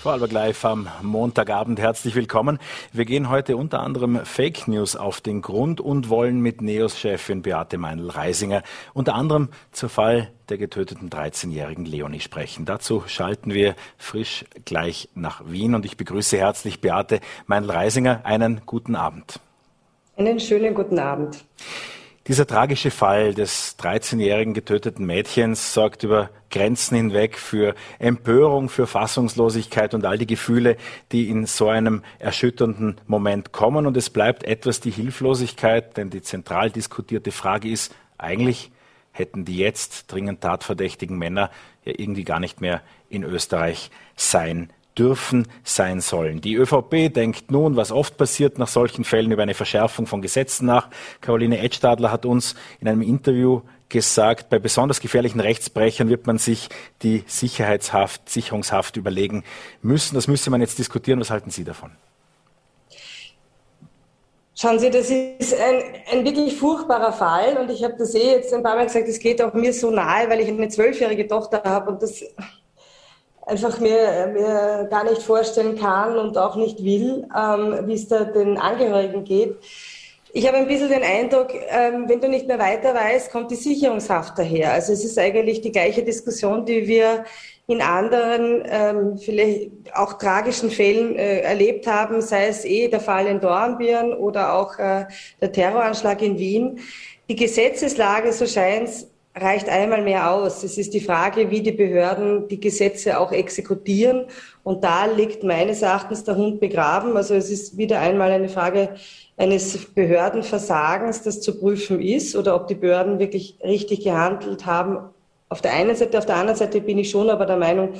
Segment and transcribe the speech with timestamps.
[0.00, 2.58] Frau Albergleif am Montagabend herzlich willkommen.
[2.90, 7.76] Wir gehen heute unter anderem Fake News auf den Grund und wollen mit NEOS-Chefin Beate
[7.76, 8.62] Meinl-Reisinger
[8.94, 12.64] unter anderem zur Fall der getöteten 13-jährigen Leonie sprechen.
[12.64, 18.22] Dazu schalten wir frisch gleich nach Wien und ich begrüße herzlich Beate Meinl-Reisinger.
[18.24, 19.38] Einen guten Abend.
[20.16, 21.44] Einen schönen guten Abend.
[22.26, 29.94] Dieser tragische Fall des 13-jährigen getöteten Mädchens sorgt über Grenzen hinweg für Empörung, für Fassungslosigkeit
[29.94, 30.76] und all die Gefühle,
[31.12, 33.86] die in so einem erschütternden Moment kommen.
[33.86, 38.70] Und es bleibt etwas die Hilflosigkeit, denn die zentral diskutierte Frage ist, eigentlich
[39.12, 41.50] hätten die jetzt dringend tatverdächtigen Männer
[41.86, 46.40] ja irgendwie gar nicht mehr in Österreich sein dürfen, sein sollen.
[46.40, 50.66] Die ÖVP denkt nun, was oft passiert nach solchen Fällen, über eine Verschärfung von Gesetzen
[50.66, 50.88] nach.
[51.20, 56.68] Caroline Edstadler hat uns in einem Interview gesagt, bei besonders gefährlichen Rechtsbrechern wird man sich
[57.02, 59.44] die Sicherheitshaft, Sicherungshaft überlegen
[59.82, 60.14] müssen.
[60.14, 61.20] Das müsste man jetzt diskutieren.
[61.20, 61.90] Was halten Sie davon?
[64.54, 68.52] Schauen Sie, das ist ein, ein wirklich furchtbarer Fall und ich habe das eh jetzt
[68.52, 71.62] ein paar Mal gesagt, es geht auch mir so nahe, weil ich eine zwölfjährige Tochter
[71.64, 72.22] habe und das
[73.50, 78.24] einfach mir, mir gar nicht vorstellen kann und auch nicht will, ähm, wie es da
[78.24, 79.56] den Angehörigen geht.
[80.32, 83.56] Ich habe ein bisschen den Eindruck, ähm, wenn du nicht mehr weiter weißt, kommt die
[83.56, 84.72] Sicherungshaft daher.
[84.72, 87.24] Also es ist eigentlich die gleiche Diskussion, die wir
[87.66, 93.26] in anderen, ähm, vielleicht auch tragischen Fällen äh, erlebt haben, sei es eh der Fall
[93.26, 95.06] in Dornbirn oder auch äh,
[95.40, 96.78] der Terroranschlag in Wien.
[97.28, 100.62] Die Gesetzeslage, so scheint es, reicht einmal mehr aus.
[100.64, 104.26] Es ist die Frage, wie die Behörden die Gesetze auch exekutieren.
[104.64, 107.16] Und da liegt meines Erachtens der Hund begraben.
[107.16, 108.90] Also es ist wieder einmal eine Frage
[109.36, 114.98] eines Behördenversagens, das zu prüfen ist oder ob die Behörden wirklich richtig gehandelt haben.
[115.48, 117.94] Auf der einen Seite, auf der anderen Seite bin ich schon aber der Meinung,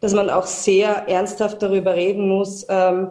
[0.00, 3.10] dass man auch sehr ernsthaft darüber reden muss, ähm,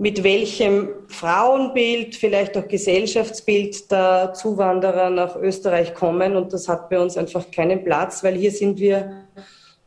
[0.00, 6.36] mit welchem Frauenbild, vielleicht auch Gesellschaftsbild der Zuwanderer nach Österreich kommen.
[6.36, 9.26] Und das hat bei uns einfach keinen Platz, weil hier sind wir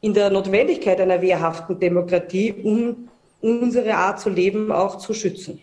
[0.01, 3.09] in der Notwendigkeit einer wehrhaften Demokratie, um
[3.41, 5.59] unsere Art zu leben auch zu schützen.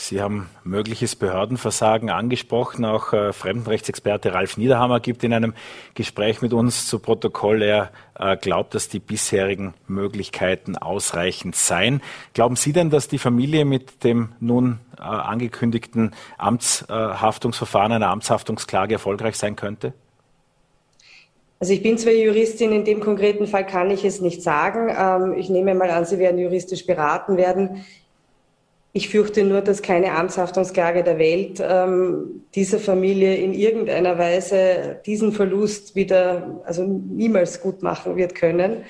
[0.00, 2.84] Sie haben mögliches Behördenversagen angesprochen.
[2.84, 5.54] Auch äh, Fremdenrechtsexperte Ralf Niederhammer gibt in einem
[5.94, 12.00] Gespräch mit uns zu Protokoll, er äh, glaubt, dass die bisherigen Möglichkeiten ausreichend seien.
[12.32, 19.36] Glauben Sie denn, dass die Familie mit dem nun äh, angekündigten Amtshaftungsverfahren, einer Amtshaftungsklage erfolgreich
[19.36, 19.94] sein könnte?
[21.58, 24.94] Also ich bin zwar Juristin, in dem konkreten Fall kann ich es nicht sagen.
[24.96, 27.84] Ähm, ich nehme mal an, Sie werden juristisch beraten werden.
[28.92, 35.32] Ich fürchte nur, dass keine Amtshaftungsklage der Welt ähm, dieser Familie in irgendeiner Weise diesen
[35.32, 38.84] Verlust wieder, also niemals gut machen wird können.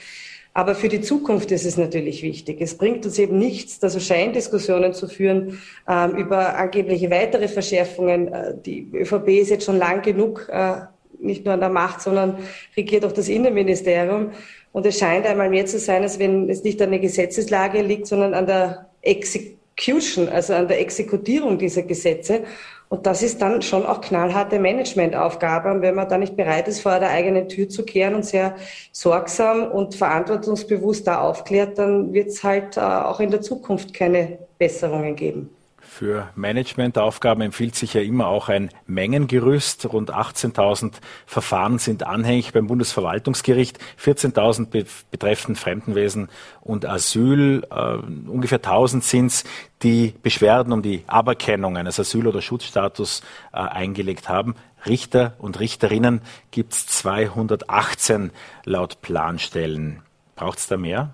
[0.54, 2.60] Aber für die Zukunft ist es natürlich wichtig.
[2.60, 8.28] Es bringt uns eben nichts, da so Scheindiskussionen zu führen ähm, über angebliche weitere Verschärfungen.
[8.28, 10.80] Äh, die ÖVP ist jetzt schon lang genug äh,
[11.20, 12.38] nicht nur an der Macht, sondern
[12.76, 14.30] regiert auch das Innenministerium.
[14.70, 18.06] Und es scheint einmal mehr zu sein, als wenn es nicht an der Gesetzeslage liegt,
[18.06, 22.42] sondern an der Exekution Execution, also an der Exekutierung dieser Gesetze.
[22.88, 25.70] Und das ist dann schon auch knallharte Managementaufgabe.
[25.70, 28.56] Und wenn man da nicht bereit ist, vor der eigenen Tür zu kehren und sehr
[28.92, 34.38] sorgsam und verantwortungsbewusst da aufklärt, dann wird es halt äh, auch in der Zukunft keine
[34.58, 35.50] Besserungen geben.
[35.98, 39.92] Für Managementaufgaben empfiehlt sich ja immer auch ein Mengengerüst.
[39.92, 40.92] Rund 18.000
[41.26, 46.28] Verfahren sind anhängig beim Bundesverwaltungsgericht, 14.000 betreffen Fremdenwesen
[46.60, 47.66] und Asyl.
[47.68, 49.44] Uh, ungefähr 1.000 sind es,
[49.82, 53.22] die Beschwerden um die Aberkennung eines Asyl- oder Schutzstatus
[53.52, 54.54] uh, eingelegt haben.
[54.86, 56.20] Richter und Richterinnen
[56.52, 58.30] gibt es 218
[58.62, 60.04] laut Planstellen.
[60.36, 61.12] Braucht es da mehr?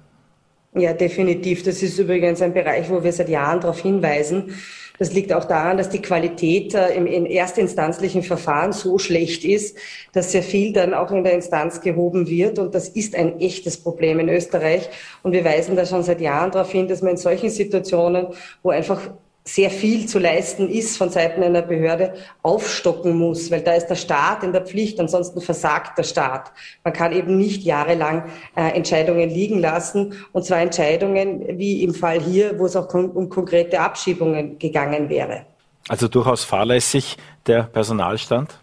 [0.77, 1.63] Ja, definitiv.
[1.63, 4.55] Das ist übrigens ein Bereich, wo wir seit Jahren darauf hinweisen.
[4.99, 9.77] Das liegt auch daran, dass die Qualität äh, im, im erstinstanzlichen Verfahren so schlecht ist,
[10.13, 12.59] dass sehr viel dann auch in der Instanz gehoben wird.
[12.59, 14.89] Und das ist ein echtes Problem in Österreich.
[15.23, 18.29] Und wir weisen da schon seit Jahren darauf hin, dass man in solchen Situationen,
[18.63, 19.01] wo einfach
[19.47, 23.95] sehr viel zu leisten ist von Seiten einer Behörde, aufstocken muss, weil da ist der
[23.95, 26.51] Staat in der Pflicht, ansonsten versagt der Staat.
[26.83, 28.25] Man kann eben nicht jahrelang
[28.57, 33.29] äh, Entscheidungen liegen lassen, und zwar Entscheidungen wie im Fall hier, wo es auch um
[33.29, 35.45] konkrete Abschiebungen gegangen wäre.
[35.89, 38.59] Also durchaus fahrlässig der Personalstand?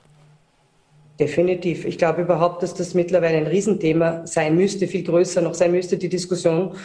[1.20, 1.86] Definitiv.
[1.86, 5.98] Ich glaube überhaupt, dass das mittlerweile ein Riesenthema sein müsste, viel größer noch sein müsste,
[5.98, 6.76] die Diskussion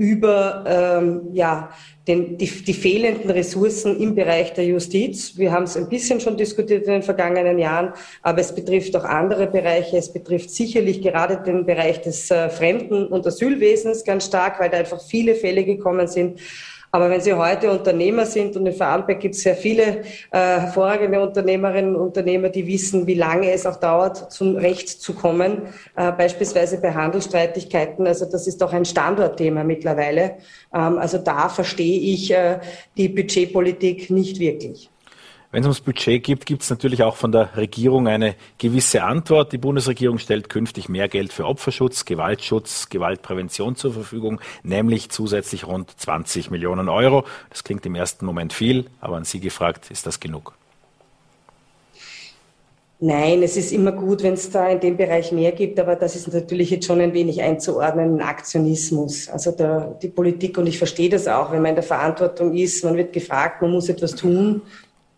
[0.00, 1.68] über ähm, ja,
[2.08, 5.36] den, die, die fehlenden Ressourcen im Bereich der Justiz.
[5.36, 7.92] Wir haben es ein bisschen schon diskutiert in den vergangenen Jahren,
[8.22, 9.98] aber es betrifft auch andere Bereiche.
[9.98, 14.78] Es betrifft sicherlich gerade den Bereich des äh, Fremden- und Asylwesens ganz stark, weil da
[14.78, 16.40] einfach viele Fälle gekommen sind.
[16.92, 20.02] Aber wenn Sie heute Unternehmer sind und in Vorarlberg gibt es sehr viele äh,
[20.32, 25.62] hervorragende Unternehmerinnen und Unternehmer, die wissen, wie lange es auch dauert, zum Recht zu kommen,
[25.96, 28.06] äh, beispielsweise bei Handelsstreitigkeiten.
[28.06, 30.36] Also das ist doch ein Standortthema mittlerweile.
[30.74, 32.58] Ähm, also da verstehe ich äh,
[32.96, 34.90] die Budgetpolitik nicht wirklich.
[35.52, 39.52] Wenn es ums Budget geht, gibt es natürlich auch von der Regierung eine gewisse Antwort.
[39.52, 45.90] Die Bundesregierung stellt künftig mehr Geld für Opferschutz, Gewaltschutz, Gewaltprävention zur Verfügung, nämlich zusätzlich rund
[45.98, 47.24] 20 Millionen Euro.
[47.48, 50.54] Das klingt im ersten Moment viel, aber an Sie gefragt, ist das genug?
[53.00, 56.14] Nein, es ist immer gut, wenn es da in dem Bereich mehr gibt, aber das
[56.14, 59.28] ist natürlich jetzt schon ein wenig einzuordnen, ein Aktionismus.
[59.28, 62.84] Also der, die Politik, und ich verstehe das auch, wenn man in der Verantwortung ist,
[62.84, 64.62] man wird gefragt, man muss etwas tun,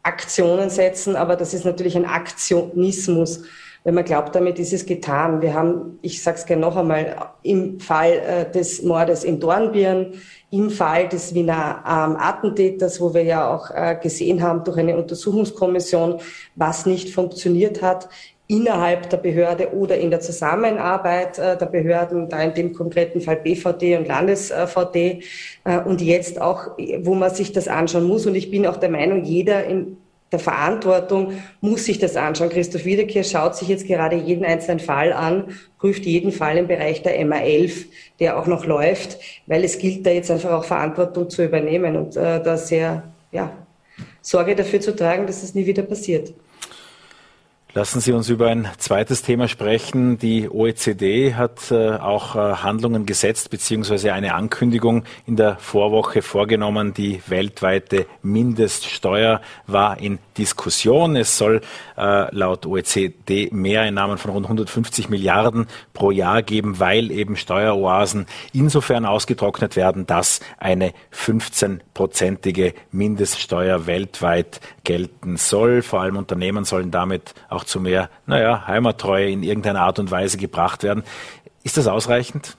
[0.03, 3.43] Aktionen setzen, aber das ist natürlich ein Aktionismus,
[3.85, 5.43] wenn man glaubt, damit ist es getan.
[5.43, 10.15] Wir haben, ich sage es gerne noch einmal, im Fall äh, des Mordes in Dornbirn,
[10.51, 14.97] im Fall des Wiener ähm, Attentäters, wo wir ja auch äh, gesehen haben durch eine
[14.97, 16.21] Untersuchungskommission,
[16.55, 18.09] was nicht funktioniert hat,
[18.53, 23.37] innerhalb der Behörde oder in der Zusammenarbeit äh, der Behörden, da in dem konkreten Fall
[23.37, 25.23] BVD und LandesVD
[25.65, 28.27] äh, und jetzt auch, wo man sich das anschauen muss.
[28.27, 29.97] Und ich bin auch der Meinung, jeder in
[30.31, 32.51] der Verantwortung muss sich das anschauen.
[32.51, 37.03] Christoph Wiederkehr schaut sich jetzt gerade jeden einzelnen Fall an, prüft jeden Fall im Bereich
[37.03, 37.87] der MA11,
[38.21, 42.17] der auch noch läuft, weil es gilt da jetzt einfach auch Verantwortung zu übernehmen und
[42.17, 43.51] äh, da sehr, ja,
[44.21, 46.33] Sorge dafür zu tragen, dass es nie wieder passiert.
[47.75, 50.19] Lassen Sie uns über ein zweites Thema sprechen.
[50.19, 56.93] Die OECD hat äh, auch äh, Handlungen gesetzt beziehungsweise eine Ankündigung in der Vorwoche vorgenommen.
[56.93, 61.17] Die weltweite Mindeststeuer war in Diskussion.
[61.17, 61.63] Es soll
[61.97, 69.07] äh, laut OECD Mehreinnahmen von rund 150 Milliarden pro Jahr geben, weil eben Steueroasen insofern
[69.07, 75.81] ausgetrocknet werden, dass eine 15-prozentige Mindeststeuer weltweit gelten soll.
[75.81, 80.11] Vor allem Unternehmen sollen damit auch auch zu mehr, naja, Heimattreue in irgendeiner Art und
[80.11, 81.05] Weise gebracht werden.
[81.63, 82.57] Ist das ausreichend?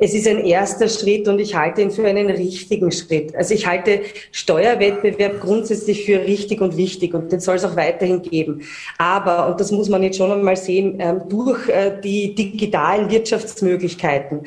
[0.00, 3.36] Es ist ein erster Schritt und ich halte ihn für einen richtigen Schritt.
[3.36, 4.00] Also ich halte
[4.32, 8.62] Steuerwettbewerb grundsätzlich für richtig und wichtig und den soll es auch weiterhin geben.
[8.96, 14.44] Aber, und das muss man jetzt schon einmal sehen, ähm, durch äh, die digitalen Wirtschaftsmöglichkeiten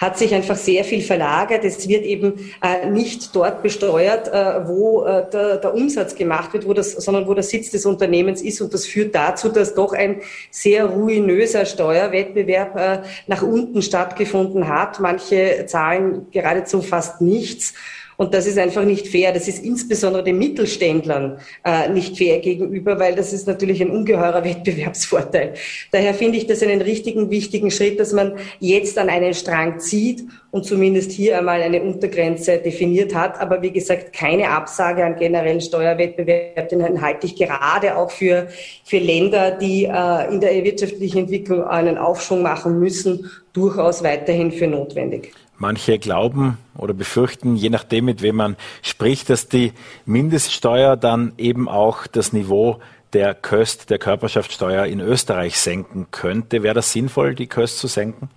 [0.00, 1.64] hat sich einfach sehr viel verlagert.
[1.64, 6.92] Es wird eben äh, nicht dort besteuert, äh, wo der, Umsatz gemacht wird, wo das,
[6.92, 8.60] sondern wo der Sitz des Unternehmens ist.
[8.60, 10.20] Und das führt dazu, dass doch ein
[10.50, 17.74] sehr ruinöser Steuerwettbewerb nach unten stattgefunden hat Manche zahlen geradezu fast nichts.
[18.16, 19.32] Und das ist einfach nicht fair.
[19.32, 24.44] Das ist insbesondere den Mittelständlern äh, nicht fair gegenüber, weil das ist natürlich ein ungeheurer
[24.44, 25.54] Wettbewerbsvorteil.
[25.92, 30.24] Daher finde ich das einen richtigen, wichtigen Schritt, dass man jetzt an einen Strang zieht
[30.50, 33.40] und zumindest hier einmal eine Untergrenze definiert hat.
[33.40, 38.48] Aber wie gesagt, keine Absage an generellen Steuerwettbewerb, den halte ich gerade auch für,
[38.84, 44.66] für Länder, die äh, in der wirtschaftlichen Entwicklung einen Aufschwung machen müssen, durchaus weiterhin für
[44.66, 45.32] notwendig.
[45.58, 49.72] Manche glauben oder befürchten, je nachdem, mit wem man spricht, dass die
[50.04, 52.80] Mindeststeuer dann eben auch das Niveau
[53.12, 56.62] der Köst, der Körperschaftssteuer in Österreich senken könnte.
[56.62, 58.28] Wäre das sinnvoll, die Köst zu senken?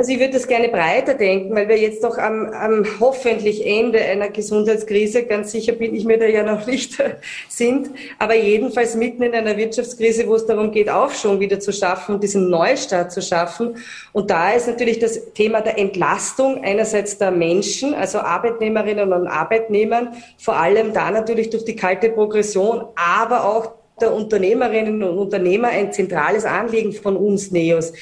[0.00, 4.00] Also ich würde das gerne breiter denken, weil wir jetzt doch am, am hoffentlich Ende
[4.00, 7.02] einer Gesundheitskrise, ganz sicher bin ich mir da ja noch nicht,
[7.48, 12.20] sind, aber jedenfalls mitten in einer Wirtschaftskrise, wo es darum geht, Aufschwung wieder zu schaffen
[12.20, 13.78] diesen Neustart zu schaffen.
[14.12, 20.14] Und da ist natürlich das Thema der Entlastung einerseits der Menschen, also Arbeitnehmerinnen und Arbeitnehmern,
[20.38, 25.92] vor allem da natürlich durch die kalte Progression, aber auch der Unternehmerinnen und Unternehmer ein
[25.92, 27.92] zentrales Anliegen von uns NEOS.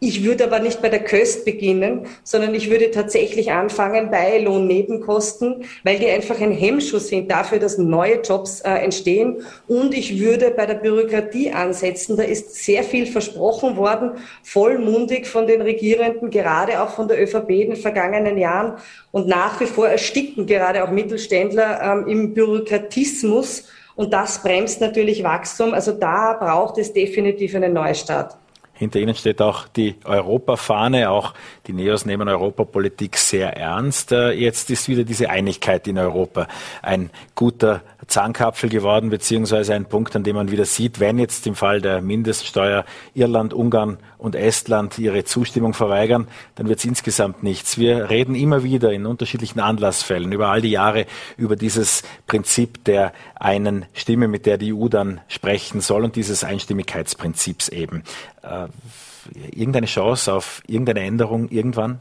[0.00, 5.64] Ich würde aber nicht bei der Köst beginnen, sondern ich würde tatsächlich anfangen bei Lohnnebenkosten,
[5.82, 9.42] weil die einfach ein Hemmschuss sind dafür, dass neue Jobs äh, entstehen.
[9.66, 12.16] Und ich würde bei der Bürokratie ansetzen.
[12.16, 14.12] Da ist sehr viel versprochen worden,
[14.44, 18.74] vollmundig von den Regierenden, gerade auch von der ÖVP in den vergangenen Jahren.
[19.10, 23.64] Und nach wie vor ersticken gerade auch Mittelständler ähm, im Bürokratismus.
[23.96, 25.74] Und das bremst natürlich Wachstum.
[25.74, 28.36] Also da braucht es definitiv einen Neustart.
[28.78, 31.10] Hinter Ihnen steht auch die Europafahne.
[31.10, 31.34] Auch
[31.66, 34.12] die Neos nehmen Europapolitik sehr ernst.
[34.12, 36.46] Äh, jetzt ist wieder diese Einigkeit in Europa
[36.80, 41.54] ein guter Zahnkapfel geworden, beziehungsweise ein Punkt, an dem man wieder sieht, wenn jetzt im
[41.54, 42.84] Fall der Mindeststeuer
[43.14, 47.78] Irland, Ungarn und Estland ihre Zustimmung verweigern, dann wird es insgesamt nichts.
[47.78, 53.12] Wir reden immer wieder in unterschiedlichen Anlassfällen über all die Jahre über dieses Prinzip der
[53.36, 58.02] einen Stimme, mit der die EU dann sprechen soll und dieses Einstimmigkeitsprinzips eben.
[58.42, 58.68] Äh,
[59.52, 62.00] irgendeine Chance auf irgendeine Änderung irgendwann?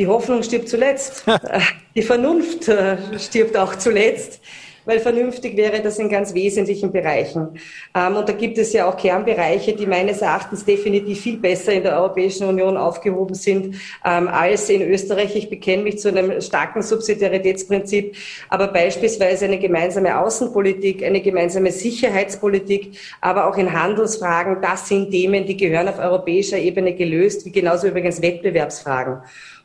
[0.00, 1.26] Die Hoffnung stirbt zuletzt.
[1.94, 4.40] Die Vernunft äh, stirbt auch zuletzt
[4.84, 7.60] weil vernünftig wäre das in ganz wesentlichen Bereichen.
[7.94, 11.82] Ähm, und da gibt es ja auch Kernbereiche, die meines Erachtens definitiv viel besser in
[11.82, 15.36] der Europäischen Union aufgehoben sind ähm, als in Österreich.
[15.36, 18.16] Ich bekenne mich zu einem starken Subsidiaritätsprinzip,
[18.48, 25.46] aber beispielsweise eine gemeinsame Außenpolitik, eine gemeinsame Sicherheitspolitik, aber auch in Handelsfragen, das sind Themen,
[25.46, 29.18] die gehören auf europäischer Ebene gelöst, wie genauso übrigens Wettbewerbsfragen.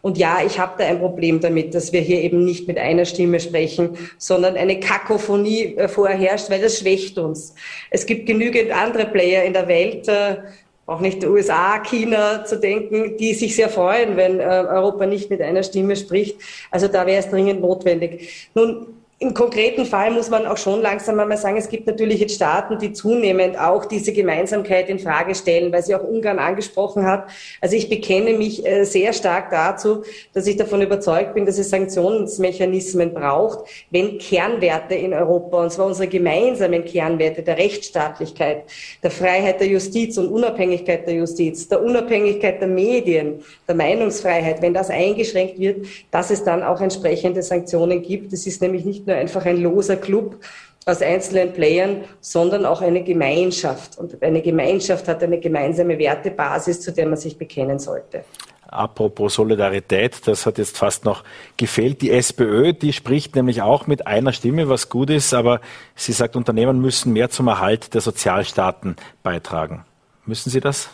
[0.06, 3.06] Und ja, ich habe da ein Problem damit, dass wir hier eben nicht mit einer
[3.06, 7.56] Stimme sprechen, sondern eine Kakophonie äh, vorherrscht, weil das schwächt uns.
[7.90, 10.36] Es gibt genügend andere Player in der Welt, äh,
[10.86, 15.32] auch nicht die USA, China zu denken, die sich sehr freuen, wenn äh, Europa nicht
[15.32, 16.38] mit einer Stimme spricht.
[16.70, 18.50] Also da wäre es dringend notwendig.
[18.54, 18.86] Nun,
[19.26, 22.78] im konkreten Fall muss man auch schon langsam einmal sagen, es gibt natürlich jetzt Staaten,
[22.78, 27.28] die zunehmend auch diese Gemeinsamkeit in Frage stellen, weil sie auch Ungarn angesprochen hat.
[27.60, 30.04] Also ich bekenne mich äh, sehr stark dazu,
[30.34, 35.88] dass ich davon überzeugt bin, dass es Sanktionsmechanismen braucht, wenn Kernwerte in Europa, und zwar
[35.88, 38.66] unsere gemeinsamen Kernwerte der Rechtsstaatlichkeit,
[39.02, 44.76] der Freiheit der Justiz und Unabhängigkeit der Justiz, der Unabhängigkeit der Medien, der Meinungsfreiheit, wenn
[44.76, 48.32] das eingeschränkt wird, dass es dann auch entsprechende Sanktionen gibt.
[48.32, 50.38] Das ist nämlich nicht nur einfach ein loser Club
[50.86, 53.98] aus einzelnen Playern, sondern auch eine Gemeinschaft.
[53.98, 58.24] Und eine Gemeinschaft hat eine gemeinsame Wertebasis, zu der man sich bekennen sollte.
[58.68, 61.24] Apropos Solidarität, das hat jetzt fast noch
[61.56, 62.02] gefehlt.
[62.02, 65.62] Die SPÖ, die spricht nämlich auch mit einer Stimme, was gut ist, aber
[65.96, 69.86] sie sagt, Unternehmen müssen mehr zum Erhalt der Sozialstaaten beitragen.
[70.26, 70.90] Müssen sie das?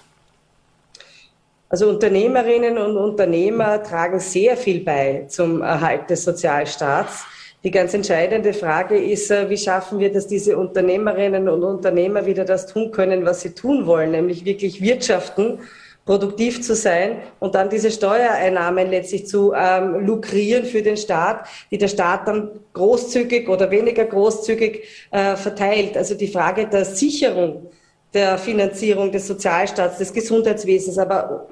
[1.69, 7.23] Also Unternehmerinnen und Unternehmer tragen sehr viel bei zum Erhalt des Sozialstaats.
[7.63, 12.44] Die ganz entscheidende Frage ist, äh, wie schaffen wir, dass diese Unternehmerinnen und Unternehmer wieder
[12.44, 15.60] das tun können, was sie tun wollen, nämlich wirklich wirtschaften,
[16.03, 21.77] produktiv zu sein und dann diese Steuereinnahmen letztlich zu ähm, lukrieren für den Staat, die
[21.77, 25.96] der Staat dann großzügig oder weniger großzügig äh, verteilt.
[25.96, 27.70] Also die Frage der Sicherung
[28.13, 31.48] der Finanzierung des Sozialstaats, des Gesundheitswesens, aber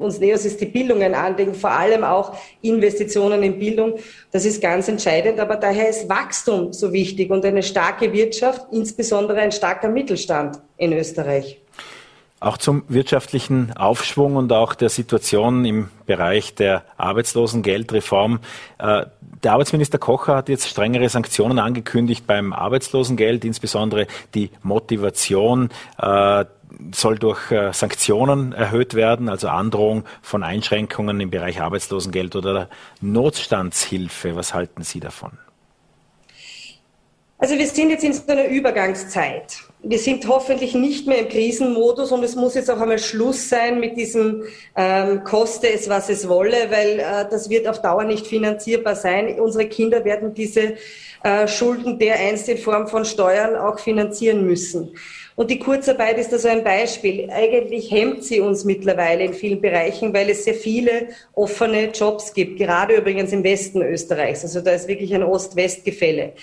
[0.00, 3.94] uns Neos ist die Bildungen anlegen, vor allem auch Investitionen in Bildung.
[4.32, 9.40] Das ist ganz entscheidend, aber daher ist Wachstum so wichtig und eine starke Wirtschaft, insbesondere
[9.40, 11.60] ein starker Mittelstand in Österreich.
[12.42, 18.40] Auch zum wirtschaftlichen Aufschwung und auch der Situation im Bereich der Arbeitslosengeldreform.
[18.78, 19.04] Äh,
[19.42, 26.46] der Arbeitsminister Kocher hat jetzt strengere Sanktionen angekündigt beim Arbeitslosengeld, insbesondere die Motivation äh,
[26.92, 32.68] soll durch äh, Sanktionen erhöht werden, also Androhung von Einschränkungen im Bereich Arbeitslosengeld oder
[33.00, 34.36] Notstandshilfe.
[34.36, 35.32] Was halten Sie davon?
[37.38, 39.60] Also wir sind jetzt in so einer Übergangszeit.
[39.82, 43.80] Wir sind hoffentlich nicht mehr im Krisenmodus und es muss jetzt auch einmal Schluss sein
[43.80, 44.42] mit diesem
[44.76, 49.40] ähm, Koste es, was es wolle, weil äh, das wird auf Dauer nicht finanzierbar sein.
[49.40, 50.74] Unsere Kinder werden diese
[51.22, 54.90] äh, Schulden dereinst in Form von Steuern auch finanzieren müssen.
[55.40, 57.30] Und die Kurzarbeit ist also ein Beispiel.
[57.30, 62.58] Eigentlich hemmt sie uns mittlerweile in vielen Bereichen, weil es sehr viele offene Jobs gibt,
[62.58, 64.42] gerade übrigens im Westen Österreichs.
[64.42, 66.34] Also da ist wirklich ein Ost-West-Gefälle.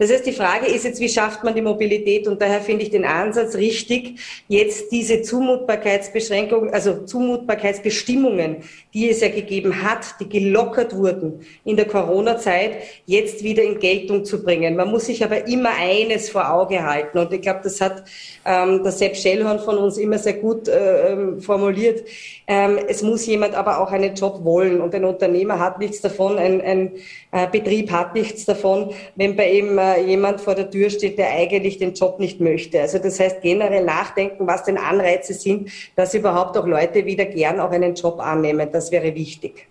[0.00, 2.26] Das heißt, die Frage ist jetzt, wie schafft man die Mobilität?
[2.26, 8.62] Und daher finde ich den Ansatz richtig, jetzt diese Zumutbarkeitsbeschränkungen, also Zumutbarkeitsbestimmungen,
[8.94, 14.24] die es ja gegeben hat, die gelockert wurden in der Corona-Zeit, jetzt wieder in Geltung
[14.24, 14.74] zu bringen.
[14.74, 17.18] Man muss sich aber immer eines vor Auge halten.
[17.18, 18.02] Und ich glaube, das hat
[18.46, 22.08] ähm, der Sepp Schellhorn von uns immer sehr gut äh, ähm, formuliert.
[22.46, 24.80] Ähm, es muss jemand aber auch einen Job wollen.
[24.80, 26.92] Und ein Unternehmer hat nichts davon, ein, ein
[27.32, 31.30] äh, Betrieb hat nichts davon, wenn bei ihm äh, jemand vor der Tür steht, der
[31.30, 32.80] eigentlich den Job nicht möchte.
[32.80, 37.60] Also das heißt generell nachdenken, was denn Anreize sind, dass überhaupt auch Leute wieder gern
[37.60, 38.68] auch einen Job annehmen.
[38.72, 39.68] Das wäre wichtig.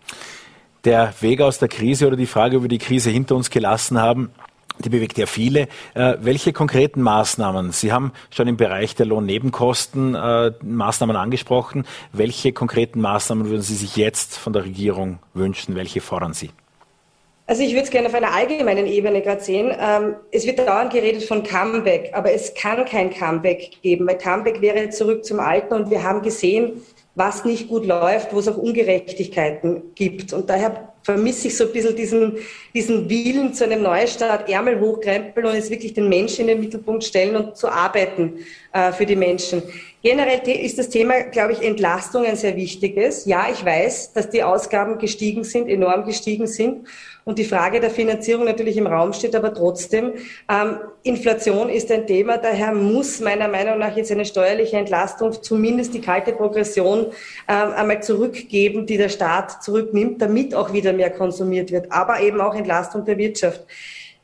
[0.86, 4.00] Der Weg aus der Krise oder die Frage, ob wir die Krise hinter uns gelassen
[4.00, 4.32] haben,
[4.80, 5.68] die bewegt ja viele.
[5.94, 7.72] Äh, welche konkreten Maßnahmen?
[7.72, 11.86] Sie haben schon im Bereich der Lohnnebenkosten äh, Maßnahmen angesprochen.
[12.14, 15.76] Welche konkreten Maßnahmen würden Sie sich jetzt von der Regierung wünschen?
[15.76, 16.52] Welche fordern Sie?
[17.50, 19.76] Also ich würde es gerne auf einer allgemeinen Ebene gerade sehen.
[19.82, 24.62] Ähm, es wird dauernd geredet von Comeback, aber es kann kein Comeback geben, weil Comeback
[24.62, 26.84] wäre zurück zum Alten und wir haben gesehen,
[27.16, 30.32] was nicht gut läuft, wo es auch Ungerechtigkeiten gibt.
[30.32, 32.38] Und daher vermisse ich so ein bisschen diesen,
[32.76, 37.04] diesen Willen zu einem Neustart, Ärmel hochkrempeln und jetzt wirklich den Menschen in den Mittelpunkt
[37.04, 39.64] stellen und zu arbeiten äh, für die Menschen.
[40.02, 43.26] Generell ist das Thema, glaube ich, Entlastung ein sehr wichtiges.
[43.26, 46.88] Ja, ich weiß, dass die Ausgaben gestiegen sind, enorm gestiegen sind
[47.26, 50.14] und die Frage der Finanzierung natürlich im Raum steht, aber trotzdem,
[50.50, 55.94] ähm, Inflation ist ein Thema, daher muss meiner Meinung nach jetzt eine steuerliche Entlastung, zumindest
[55.94, 57.08] die kalte Progression,
[57.50, 62.40] ähm, einmal zurückgeben, die der Staat zurücknimmt, damit auch wieder mehr konsumiert wird, aber eben
[62.40, 63.66] auch Entlastung der Wirtschaft.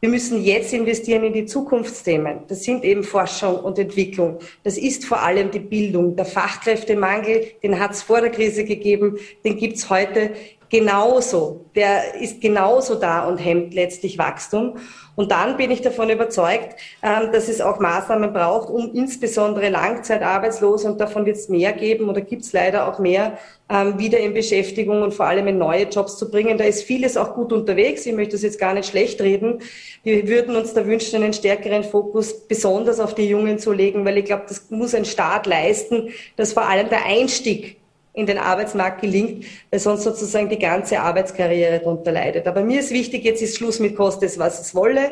[0.05, 2.41] Wir müssen jetzt investieren in die Zukunftsthemen.
[2.47, 4.37] Das sind eben Forschung und Entwicklung.
[4.61, 6.15] Das ist vor allem die Bildung.
[6.15, 10.29] Der Fachkräftemangel, den hat es vor der Krise gegeben, den gibt es heute
[10.69, 11.65] genauso.
[11.75, 14.77] Der ist genauso da und hemmt letztlich Wachstum.
[15.15, 20.87] Und dann bin ich davon überzeugt, ähm, dass es auch Maßnahmen braucht, um insbesondere Langzeitarbeitslose,
[20.91, 23.37] und davon wird es mehr geben oder gibt es leider auch mehr,
[23.69, 26.57] ähm, wieder in Beschäftigung und vor allem in neue Jobs zu bringen.
[26.57, 28.05] Da ist vieles auch gut unterwegs.
[28.05, 29.59] Ich möchte das jetzt gar nicht schlecht reden.
[30.03, 34.17] Wir würden uns da wünschen, einen stärkeren Fokus besonders auf die Jungen zu legen, weil
[34.17, 37.77] ich glaube, das muss ein Staat leisten, dass vor allem der Einstieg
[38.15, 42.47] in den Arbeitsmarkt gelingt, weil sonst sozusagen die ganze Arbeitskarriere darunter leidet.
[42.47, 45.11] Aber mir ist wichtig, jetzt ist Schluss mit Koste es, was es wolle.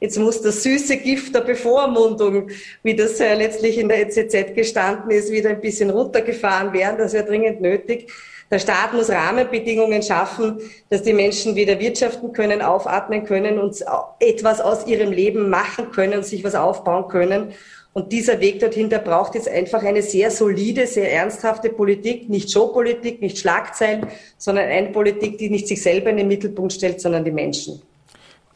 [0.00, 2.50] Jetzt muss das süße Gift der Bevormundung,
[2.82, 6.98] wie das ja letztlich in der EZZ gestanden ist, wieder ein bisschen runtergefahren werden.
[6.98, 8.10] Das wäre dringend nötig.
[8.50, 13.82] Der Staat muss Rahmenbedingungen schaffen, dass die Menschen wieder wirtschaften können, aufatmen können und
[14.20, 17.52] etwas aus ihrem Leben machen können sich was aufbauen können.
[17.94, 22.50] Und dieser Weg dorthin, der braucht jetzt einfach eine sehr solide, sehr ernsthafte Politik, nicht
[22.50, 27.24] Showpolitik, nicht Schlagzeilen, sondern eine Politik, die nicht sich selber in den Mittelpunkt stellt, sondern
[27.24, 27.80] die Menschen.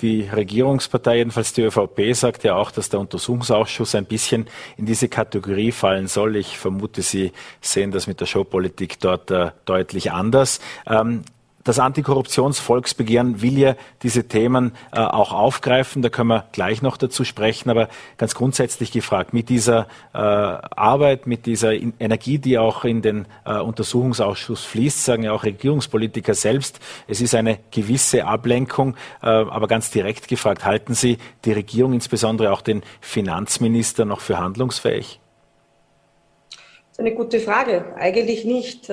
[0.00, 5.09] Die Regierungspartei, jedenfalls die ÖVP, sagt ja auch, dass der Untersuchungsausschuss ein bisschen in diese
[5.09, 6.35] Kategorie fallen soll.
[6.35, 7.30] Ich vermute, Sie
[7.61, 10.61] sehen das mit der Showpolitik dort äh, deutlich anders.
[10.85, 11.23] Ähm,
[11.68, 16.00] das Antikorruptionsvolksbegehren will ja diese Themen äh, auch aufgreifen.
[16.00, 17.68] Da können wir gleich noch dazu sprechen.
[17.68, 23.26] Aber ganz grundsätzlich gefragt, mit dieser äh, Arbeit, mit dieser Energie, die auch in den
[23.44, 28.96] äh, Untersuchungsausschuss fließt, sagen ja auch Regierungspolitiker selbst, es ist eine gewisse Ablenkung.
[29.22, 34.38] Äh, aber ganz direkt gefragt, halten Sie die Regierung, insbesondere auch den Finanzminister, noch für
[34.38, 35.20] handlungsfähig?
[36.50, 37.94] Das ist eine gute Frage.
[37.96, 38.88] Eigentlich nicht.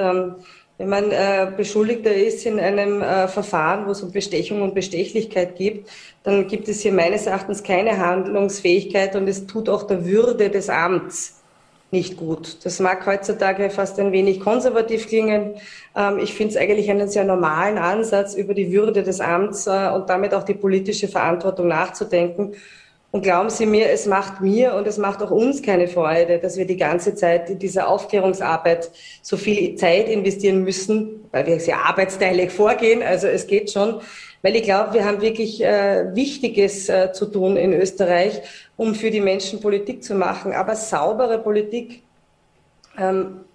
[0.78, 5.56] Wenn man äh, Beschuldigter ist in einem äh, Verfahren, wo es um Bestechung und Bestechlichkeit
[5.56, 5.90] gibt,
[6.24, 10.70] dann gibt es hier meines Erachtens keine Handlungsfähigkeit und es tut auch der Würde des
[10.70, 11.42] Amts
[11.92, 12.66] nicht gut.
[12.66, 15.56] Das mag heutzutage fast ein wenig konservativ klingen.
[15.96, 19.90] Ähm, ich finde es eigentlich einen sehr normalen Ansatz, über die Würde des Amts äh,
[19.94, 22.54] und damit auch die politische Verantwortung nachzudenken.
[23.16, 26.58] Und glauben Sie mir, es macht mir und es macht auch uns keine Freude, dass
[26.58, 31.78] wir die ganze Zeit in dieser Aufklärungsarbeit so viel Zeit investieren müssen, weil wir sehr
[31.78, 33.02] arbeitsteilig vorgehen.
[33.02, 34.02] Also es geht schon,
[34.42, 38.42] weil ich glaube, wir haben wirklich äh, Wichtiges äh, zu tun in Österreich,
[38.76, 40.52] um für die Menschen Politik zu machen.
[40.52, 42.04] Aber saubere Politik
[43.00, 43.46] ähm,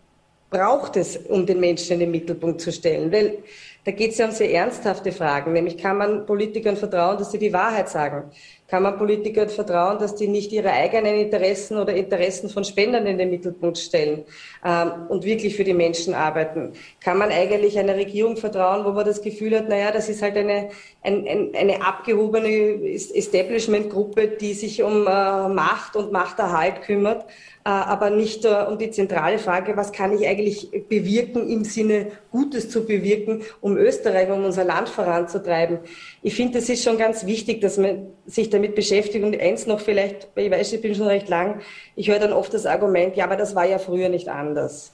[0.48, 3.12] braucht es, um den Menschen in den Mittelpunkt zu stellen.
[3.12, 3.36] Weil
[3.84, 7.38] da geht es ja um sehr ernsthafte Fragen, nämlich kann man Politikern vertrauen, dass sie
[7.38, 8.30] die Wahrheit sagen?
[8.70, 13.18] Kann man Politikern vertrauen, dass die nicht ihre eigenen Interessen oder Interessen von Spendern in
[13.18, 14.22] den Mittelpunkt stellen
[14.64, 16.74] ähm, und wirklich für die Menschen arbeiten?
[17.00, 20.36] Kann man eigentlich einer Regierung vertrauen, wo man das Gefühl hat, naja, das ist halt
[20.36, 20.68] eine,
[21.02, 27.24] ein, ein, eine abgehobene Establishment-Gruppe, die sich um äh, Macht und Machterhalt kümmert,
[27.68, 32.70] aber nicht äh, um die zentrale Frage, was kann ich eigentlich bewirken im Sinne Gutes
[32.70, 35.80] zu bewirken, um Österreich, um unser Land voranzutreiben.
[36.22, 39.24] Ich finde, das ist schon ganz wichtig, dass man sich da damit beschäftigt.
[39.24, 41.60] Und eins noch vielleicht, weil ich weiß, ich bin schon recht lang,
[41.96, 44.92] ich höre dann oft das Argument, ja, aber das war ja früher nicht anders.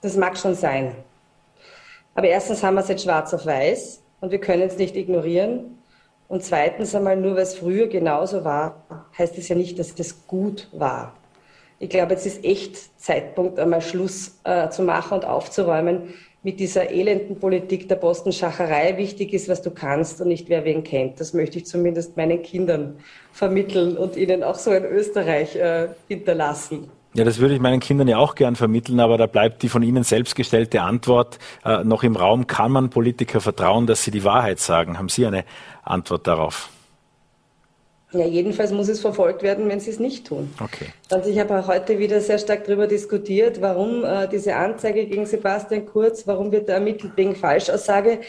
[0.00, 0.94] Das mag schon sein.
[2.14, 5.78] Aber erstens haben wir es jetzt schwarz auf weiß und wir können es nicht ignorieren.
[6.28, 8.84] Und zweitens einmal, nur weil es früher genauso war,
[9.18, 11.14] heißt es ja nicht, dass das gut war.
[11.82, 16.14] Ich glaube, jetzt ist echt Zeitpunkt, einmal Schluss äh, zu machen und aufzuräumen
[16.44, 20.84] mit dieser elenden Politik der Postenschacherei wichtig ist, was du kannst und nicht wer wen
[20.84, 21.18] kennt.
[21.18, 22.98] Das möchte ich zumindest meinen Kindern
[23.32, 26.88] vermitteln und ihnen auch so in Österreich äh, hinterlassen.
[27.14, 29.82] Ja, das würde ich meinen Kindern ja auch gern vermitteln, aber da bleibt die von
[29.82, 32.46] Ihnen selbst gestellte Antwort äh, noch im Raum.
[32.46, 34.98] Kann man Politiker vertrauen, dass sie die Wahrheit sagen?
[34.98, 35.44] Haben Sie eine
[35.82, 36.70] Antwort darauf?
[38.12, 40.50] Ja, jedenfalls muss es verfolgt werden, wenn sie es nicht tun.
[40.62, 40.86] Okay.
[41.10, 45.24] Und ich habe auch heute wieder sehr stark darüber diskutiert, warum äh, diese Anzeige gegen
[45.24, 48.20] Sebastian Kurz, warum wird er ermittelt wegen Falschaussage.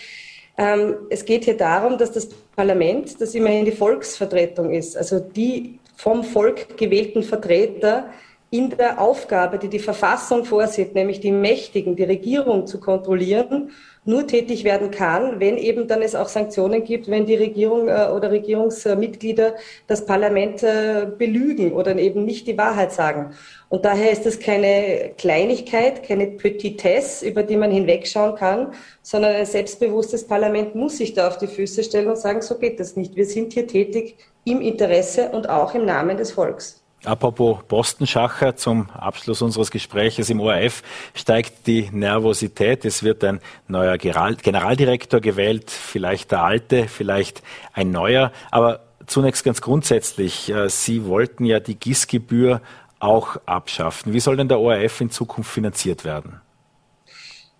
[0.57, 5.79] Ähm, es geht hier darum, dass das Parlament, das immerhin die Volksvertretung ist, also die
[5.95, 8.09] vom Volk gewählten Vertreter,
[8.53, 13.71] in der Aufgabe, die die Verfassung vorsieht, nämlich die Mächtigen, die Regierung zu kontrollieren,
[14.05, 18.09] nur tätig werden kann, wenn eben dann es auch Sanktionen gibt, wenn die Regierung äh,
[18.13, 19.55] oder Regierungsmitglieder
[19.87, 23.33] das Parlament äh, belügen oder eben nicht die Wahrheit sagen.
[23.69, 29.45] Und daher ist das keine Kleinigkeit, keine Petitesse, über die man hinwegschauen kann, sondern ein
[29.45, 33.15] selbstbewusstes Parlament muss sich da auf die Füße stellen und sagen, so geht das nicht.
[33.15, 36.82] Wir sind hier tätig im Interesse und auch im Namen des Volks.
[37.05, 42.85] Apropos Postenschacher, zum Abschluss unseres Gespräches im ORF steigt die Nervosität.
[42.85, 48.31] Es wird ein neuer Generaldirektor gewählt, vielleicht der alte, vielleicht ein neuer.
[48.51, 52.61] Aber zunächst ganz grundsätzlich, äh, Sie wollten ja die GIS-Gebühr
[52.99, 54.13] auch abschaffen.
[54.13, 56.39] Wie soll denn der ORF in Zukunft finanziert werden?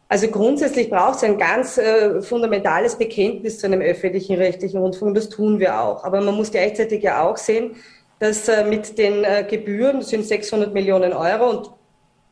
[0.07, 5.15] Also grundsätzlich braucht es ein ganz äh, fundamentales Bekenntnis zu einem öffentlichen rechtlichen Rundfunk.
[5.15, 6.03] Das tun wir auch.
[6.05, 7.75] Aber man muss gleichzeitig ja auch sehen,
[8.23, 11.71] dass äh, mit den äh, Gebühren, das sind 600 Millionen Euro und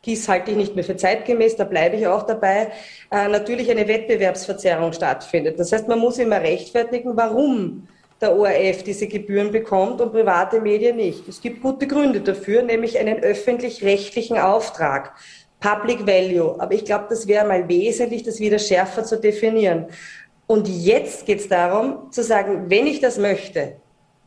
[0.06, 2.72] dies halte ich nicht mehr für zeitgemäß, da bleibe ich auch dabei,
[3.12, 5.60] äh, natürlich eine Wettbewerbsverzerrung stattfindet.
[5.60, 7.90] Das heißt, man muss immer rechtfertigen, warum
[8.22, 11.28] der ORF diese Gebühren bekommt und private Medien nicht.
[11.28, 15.14] Es gibt gute Gründe dafür, nämlich einen öffentlich-rechtlichen Auftrag.
[15.60, 16.56] Public Value.
[16.58, 19.88] Aber ich glaube, das wäre mal wesentlich, das wieder schärfer zu definieren.
[20.48, 23.81] Und jetzt geht es darum, zu sagen, wenn ich das möchte,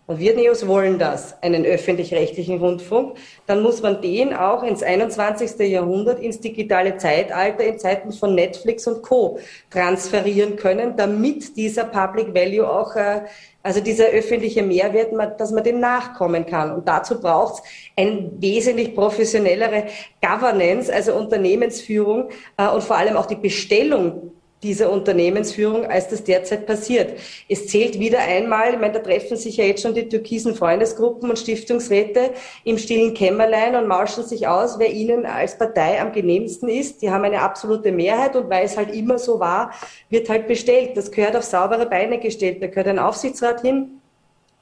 [0.07, 5.59] und wir Neos wollen das, einen öffentlich-rechtlichen Rundfunk, dann muss man den auch ins 21.
[5.71, 9.39] Jahrhundert, ins digitale Zeitalter, in Zeiten von Netflix und Co.
[9.71, 13.23] transferieren können, damit dieser Public Value auch, äh,
[13.63, 16.73] also dieser öffentliche Mehrwert, dass man dem nachkommen kann.
[16.73, 17.63] Und dazu braucht es
[17.97, 19.85] eine wesentlich professionellere
[20.21, 24.33] Governance, also Unternehmensführung äh, und vor allem auch die Bestellung
[24.65, 27.21] dieser Unternehmensführung, als das derzeit passiert.
[27.49, 31.31] Es zählt wieder einmal, ich meine, da treffen sich ja jetzt schon die türkisen Freundesgruppen
[31.31, 32.31] und Stiftungsräte
[32.65, 37.03] im stillen Kämmerlein und mauschen sich aus, wer ihnen als Partei am genehmsten ist.
[37.03, 39.71] Die haben eine absolute Mehrheit und weil es halt immer so war,
[40.09, 40.97] wird halt bestellt.
[40.97, 42.63] Das gehört auf saubere Beine gestellt.
[42.63, 44.01] Da gehört ein Aufsichtsrat hin,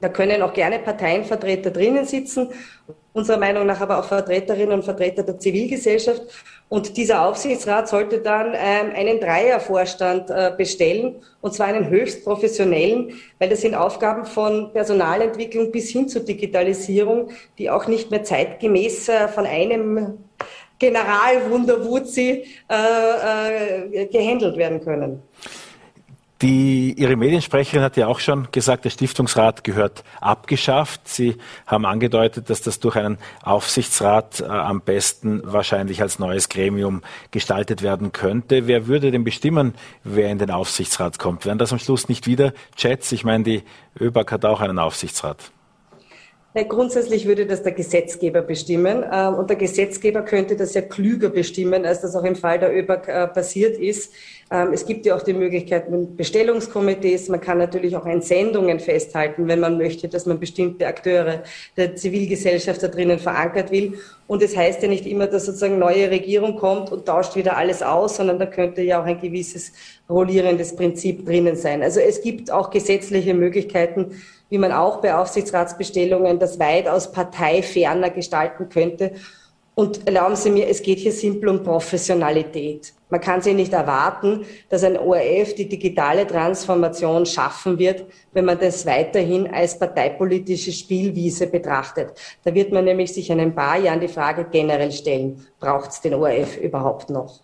[0.02, 2.48] da können auch gerne Parteienvertreter drinnen sitzen,
[3.12, 6.22] unserer Meinung nach aber auch Vertreterinnen und Vertreter der Zivilgesellschaft.
[6.68, 13.12] Und dieser Aufsichtsrat sollte dann ähm, einen Dreiervorstand äh, bestellen, und zwar einen höchst professionellen,
[13.38, 19.08] weil das sind Aufgaben von Personalentwicklung bis hin zur Digitalisierung, die auch nicht mehr zeitgemäß
[19.08, 20.18] äh, von einem
[20.80, 25.22] General Wunderwuzi äh, äh, gehandelt werden können.
[26.42, 31.06] Die, Ihre Mediensprecherin hat ja auch schon gesagt, der Stiftungsrat gehört abgeschafft.
[31.06, 31.36] Sie
[31.68, 37.82] haben angedeutet, dass das durch einen Aufsichtsrat äh, am besten wahrscheinlich als neues Gremium gestaltet
[37.82, 38.66] werden könnte.
[38.66, 41.46] Wer würde denn bestimmen, wer in den Aufsichtsrat kommt?
[41.46, 43.12] Wären das am Schluss nicht wieder Chats?
[43.12, 43.62] Ich meine, die
[44.00, 45.52] ÖBAG hat auch einen Aufsichtsrat.
[46.54, 49.04] Grundsätzlich würde das der Gesetzgeber bestimmen.
[49.10, 52.76] Ähm, und der Gesetzgeber könnte das ja klüger bestimmen, als das auch im Fall der
[52.76, 54.12] ÖBAG äh, passiert ist.
[54.52, 57.30] Ähm, es gibt ja auch die Möglichkeit mit Bestellungskomitees.
[57.30, 61.42] Man kann natürlich auch Entsendungen festhalten, wenn man möchte, dass man bestimmte Akteure
[61.78, 63.98] der Zivilgesellschaft da drinnen verankert will.
[64.26, 67.56] Und es das heißt ja nicht immer, dass sozusagen neue Regierung kommt und tauscht wieder
[67.56, 69.72] alles aus, sondern da könnte ja auch ein gewisses
[70.10, 71.82] rollierendes Prinzip drinnen sein.
[71.82, 78.68] Also es gibt auch gesetzliche Möglichkeiten, wie man auch bei Aufsichtsratsbestellungen das weitaus parteiferner gestalten
[78.68, 79.12] könnte.
[79.74, 82.92] Und erlauben Sie mir, es geht hier simpel um Professionalität.
[83.08, 88.58] Man kann sich nicht erwarten, dass ein ORF die digitale Transformation schaffen wird, wenn man
[88.58, 92.10] das weiterhin als parteipolitische Spielwiese betrachtet.
[92.44, 96.00] Da wird man nämlich sich in ein paar Jahren die Frage generell stellen, braucht es
[96.02, 97.40] den ORF überhaupt noch?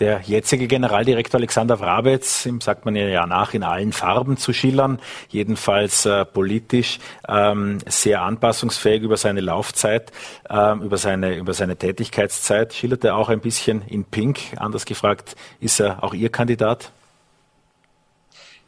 [0.00, 4.98] Der jetzige Generaldirektor Alexander Wrabetz, ihm sagt man ja nach, in allen Farben zu schillern,
[5.28, 10.10] jedenfalls äh, politisch ähm, sehr anpassungsfähig über seine Laufzeit,
[10.50, 12.74] ähm, über, seine, über seine Tätigkeitszeit.
[12.74, 14.40] Schillert er auch ein bisschen in Pink?
[14.56, 16.90] Anders gefragt, ist er auch Ihr Kandidat?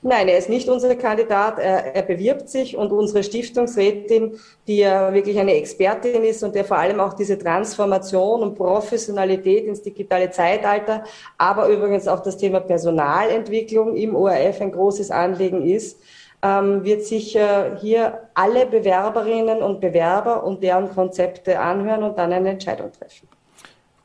[0.08, 1.58] Nein, er ist nicht unser Kandidat.
[1.58, 4.38] Er, er, bewirbt sich und unsere Stiftungsrätin,
[4.68, 9.66] die ja wirklich eine Expertin ist und der vor allem auch diese Transformation und Professionalität
[9.66, 11.02] ins digitale Zeitalter,
[11.38, 16.00] aber übrigens auch das Thema Personalentwicklung im ORF ein großes Anliegen ist,
[16.40, 22.32] ähm, wird sich äh, hier alle Bewerberinnen und Bewerber und deren Konzepte anhören und dann
[22.32, 23.26] eine Entscheidung treffen.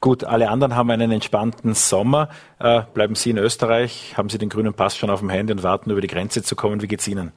[0.01, 2.29] Gut, alle anderen haben einen entspannten Sommer.
[2.57, 5.61] Äh, bleiben Sie in Österreich, haben Sie den grünen Pass schon auf dem Handy und
[5.61, 6.81] warten, über die Grenze zu kommen.
[6.81, 7.31] Wie geht's Ihnen?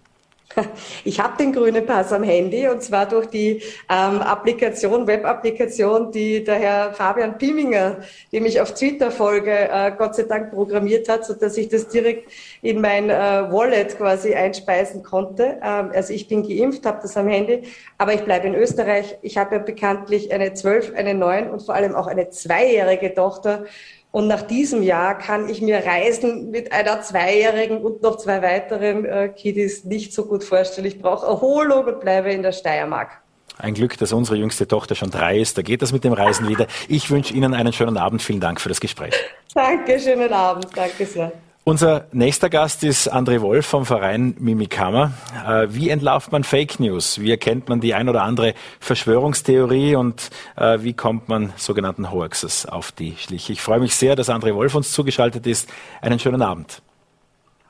[1.05, 6.45] Ich habe den grünen Pass am Handy und zwar durch die ähm, Applikation, Web-Applikation, die
[6.45, 7.99] der Herr Fabian Piminger,
[8.33, 11.89] dem ich auf Twitter folge, äh, Gott sei Dank programmiert hat, so dass ich das
[11.89, 12.31] direkt
[12.63, 13.15] in mein äh,
[13.51, 15.59] Wallet quasi einspeisen konnte.
[15.63, 17.63] Ähm, also ich bin geimpft, habe das am Handy,
[17.99, 19.17] aber ich bleibe in Österreich.
[19.23, 23.65] Ich habe ja bekanntlich eine zwölf, eine neun und vor allem auch eine zweijährige Tochter.
[24.15, 29.05] Und nach diesem Jahr kann ich mir Reisen mit einer Zweijährigen und noch zwei weiteren
[29.05, 30.87] äh, Kiddies nicht so gut vorstellen.
[30.87, 33.21] Ich brauche Erholung und bleibe in der Steiermark.
[33.59, 35.59] Ein Glück, dass unsere jüngste Tochter schon drei ist.
[35.59, 36.69] Da geht das mit dem Reisen wieder.
[36.87, 38.23] Ich wünsche Ihnen einen schönen Abend.
[38.23, 39.15] Vielen Dank für das Gespräch.
[39.55, 40.69] Danke, schönen Abend.
[40.77, 41.33] Danke sehr.
[41.67, 45.15] Unser nächster Gast ist André Wolf vom Verein Mimikama.
[45.49, 47.19] Äh, wie entlarvt man Fake News?
[47.21, 52.67] Wie erkennt man die ein oder andere Verschwörungstheorie und äh, wie kommt man sogenannten Hoaxes
[52.67, 53.55] auf die Schliche?
[53.55, 55.73] Ich freue mich sehr, dass André Wolf uns zugeschaltet ist.
[56.03, 56.83] Einen schönen Abend.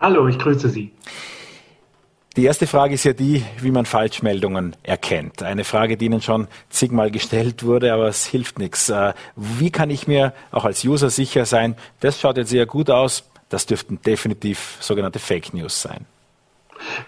[0.00, 0.90] Hallo, ich grüße Sie.
[2.36, 5.44] Die erste Frage ist ja die, wie man Falschmeldungen erkennt.
[5.44, 8.88] Eine Frage, die Ihnen schon zigmal gestellt wurde, aber es hilft nichts.
[8.88, 12.90] Äh, wie kann ich mir auch als User sicher sein, das schaut jetzt sehr gut
[12.90, 13.22] aus,
[13.54, 16.06] das dürften definitiv sogenannte Fake News sein.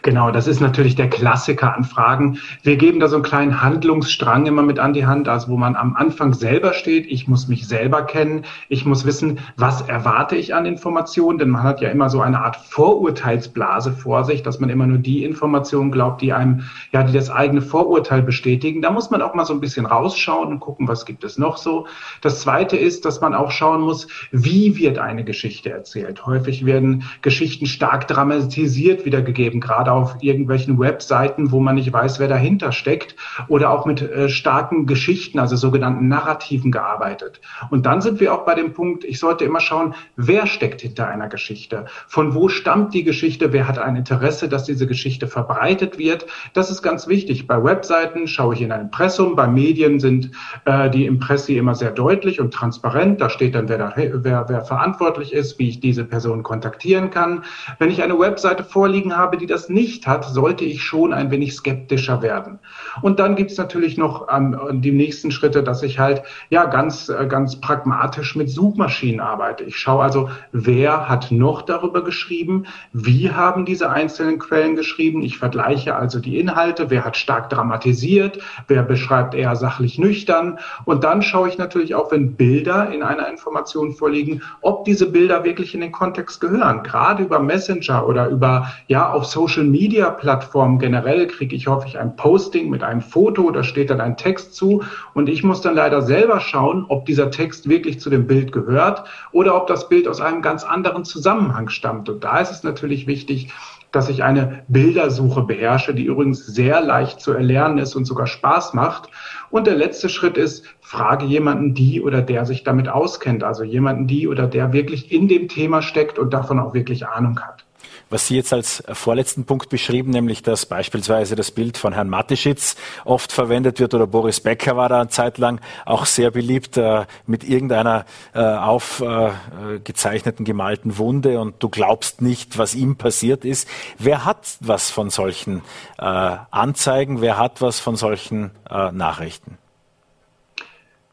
[0.03, 2.39] Genau, das ist natürlich der Klassiker an Fragen.
[2.63, 5.77] Wir geben da so einen kleinen Handlungsstrang immer mit an die Hand, also wo man
[5.77, 7.07] am Anfang selber steht.
[7.07, 8.45] Ich muss mich selber kennen.
[8.69, 12.41] Ich muss wissen, was erwarte ich an Informationen, denn man hat ja immer so eine
[12.41, 16.63] Art Vorurteilsblase vor sich, dass man immer nur die Informationen glaubt, die einem,
[16.93, 18.83] ja, die das eigene Vorurteil bestätigen.
[18.83, 21.57] Da muss man auch mal so ein bisschen rausschauen und gucken, was gibt es noch
[21.57, 21.87] so.
[22.21, 26.27] Das zweite ist, dass man auch schauen muss, wie wird eine Geschichte erzählt.
[26.27, 32.29] Häufig werden Geschichten stark dramatisiert wiedergegeben gerade auf irgendwelchen Webseiten, wo man nicht weiß, wer
[32.29, 33.17] dahinter steckt
[33.49, 37.41] oder auch mit äh, starken Geschichten, also sogenannten Narrativen gearbeitet.
[37.71, 41.09] Und dann sind wir auch bei dem Punkt, ich sollte immer schauen, wer steckt hinter
[41.09, 41.87] einer Geschichte?
[42.07, 43.53] Von wo stammt die Geschichte?
[43.53, 46.27] Wer hat ein Interesse, dass diese Geschichte verbreitet wird?
[46.55, 47.47] Das ist ganz wichtig.
[47.47, 50.31] Bei Webseiten schaue ich in ein Impressum, bei Medien sind
[50.65, 53.21] äh, die Impressi immer sehr deutlich und transparent.
[53.21, 57.43] Da steht dann, wer, da, wer, wer verantwortlich ist, wie ich diese Person kontaktieren kann.
[57.79, 61.31] Wenn ich eine Webseite vorliegen habe, die das das nicht hat, sollte ich schon ein
[61.31, 62.59] wenig skeptischer werden.
[63.01, 67.09] Und dann gibt es natürlich noch ähm, die nächsten Schritte, dass ich halt ja ganz,
[67.09, 69.65] äh, ganz pragmatisch mit Suchmaschinen arbeite.
[69.65, 75.23] Ich schaue also, wer hat noch darüber geschrieben, wie haben diese einzelnen Quellen geschrieben.
[75.23, 80.59] Ich vergleiche also die Inhalte, wer hat stark dramatisiert, wer beschreibt eher sachlich nüchtern.
[80.85, 85.45] Und dann schaue ich natürlich auch, wenn Bilder in einer Information vorliegen, ob diese Bilder
[85.45, 86.83] wirklich in den Kontext gehören.
[86.83, 91.99] Gerade über Messenger oder über ja auf Social Social Media Plattformen generell kriege ich häufig
[91.99, 94.83] ein Posting mit einem Foto, da steht dann ein Text zu
[95.15, 99.05] und ich muss dann leider selber schauen, ob dieser Text wirklich zu dem Bild gehört
[99.33, 102.11] oder ob das Bild aus einem ganz anderen Zusammenhang stammt.
[102.11, 103.51] Und da ist es natürlich wichtig,
[103.93, 108.75] dass ich eine Bildersuche beherrsche, die übrigens sehr leicht zu erlernen ist und sogar Spaß
[108.75, 109.09] macht.
[109.49, 114.07] Und der letzte Schritt ist, frage jemanden, die oder der sich damit auskennt, also jemanden,
[114.07, 117.66] die oder der wirklich in dem Thema steckt und davon auch wirklich Ahnung hat
[118.11, 122.77] was Sie jetzt als vorletzten Punkt beschrieben, nämlich dass beispielsweise das Bild von Herrn Mateschitz
[123.05, 127.07] oft verwendet wird oder Boris Becker war da eine Zeit lang auch sehr beliebt äh,
[127.27, 133.69] mit irgendeiner äh, aufgezeichneten, äh, gemalten Wunde und du glaubst nicht, was ihm passiert ist.
[133.99, 135.63] Wer hat was von solchen
[135.99, 137.21] äh, Anzeigen?
[137.21, 139.59] Wer hat was von solchen äh, Nachrichten?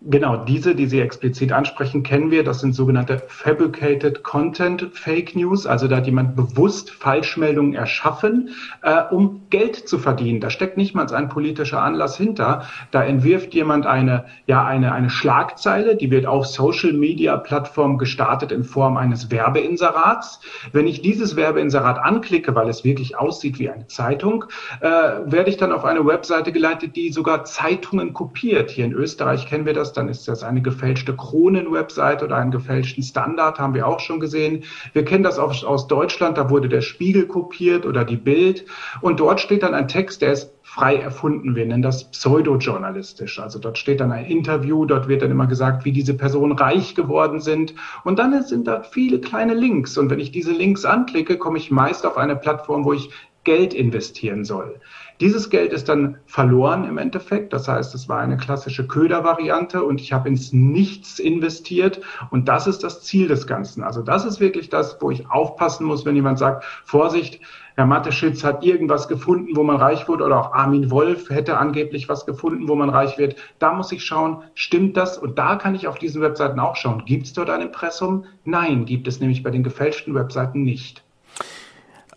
[0.06, 2.44] Genau, diese, die Sie explizit ansprechen, kennen wir.
[2.44, 5.66] Das sind sogenannte Fabricated Content Fake News.
[5.66, 8.50] Also da hat jemand bewusst Falschmeldungen erschaffen,
[8.82, 10.42] äh, um Geld zu verdienen.
[10.42, 12.64] Da steckt nicht mal ein politischer Anlass hinter.
[12.92, 18.52] Da entwirft jemand eine, ja, eine, eine Schlagzeile, die wird auf Social Media Plattformen gestartet
[18.52, 20.42] in Form eines Werbeinserats.
[20.74, 24.44] Wenn ich dieses Werbeinserat anklicke, weil es wirklich aussieht wie eine Zeitung,
[24.82, 28.70] äh, werde ich dann auf eine Webseite geleitet, die sogar Zeitungen kopiert.
[28.70, 33.04] Hier in Österreich kennen wir das dann ist das eine gefälschte Kronen-Website oder einen gefälschten
[33.04, 34.64] Standard, haben wir auch schon gesehen.
[34.94, 38.66] Wir kennen das auch aus Deutschland, da wurde der Spiegel kopiert oder die Bild
[39.02, 41.56] und dort steht dann ein Text, der ist frei erfunden.
[41.56, 43.40] Wir nennen das pseudojournalistisch.
[43.40, 46.96] Also dort steht dann ein Interview, dort wird dann immer gesagt, wie diese Personen reich
[46.96, 47.76] geworden sind.
[48.04, 49.98] Und dann sind da viele kleine Links.
[49.98, 53.12] Und wenn ich diese Links anklicke, komme ich meist auf eine Plattform, wo ich
[53.44, 54.80] Geld investieren soll.
[55.24, 57.54] Dieses Geld ist dann verloren im Endeffekt.
[57.54, 62.02] Das heißt, es war eine klassische Ködervariante und ich habe ins Nichts investiert.
[62.30, 63.84] Und das ist das Ziel des Ganzen.
[63.84, 67.40] Also das ist wirklich das, wo ich aufpassen muss, wenn jemand sagt, Vorsicht,
[67.76, 72.10] Herr Matteschitz hat irgendwas gefunden, wo man reich wird, oder auch Armin Wolf hätte angeblich
[72.10, 73.38] was gefunden, wo man reich wird.
[73.60, 75.18] Da muss ich schauen, stimmt das?
[75.18, 77.06] Und da kann ich auf diesen Webseiten auch schauen.
[77.06, 78.26] Gibt es dort ein Impressum?
[78.44, 81.02] Nein, gibt es nämlich bei den gefälschten Webseiten nicht.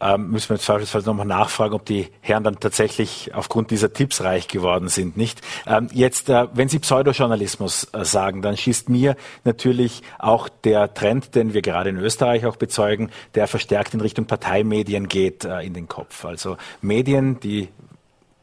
[0.00, 4.22] Ähm, müssen wir im Zweifelsfall nochmal nachfragen, ob die Herren dann tatsächlich aufgrund dieser Tipps
[4.22, 5.40] reich geworden sind, nicht?
[5.66, 11.34] Ähm, jetzt, äh, wenn Sie Pseudojournalismus äh, sagen, dann schießt mir natürlich auch der Trend,
[11.34, 15.74] den wir gerade in Österreich auch bezeugen, der verstärkt in Richtung Parteimedien geht, äh, in
[15.74, 16.24] den Kopf.
[16.24, 17.68] Also Medien, die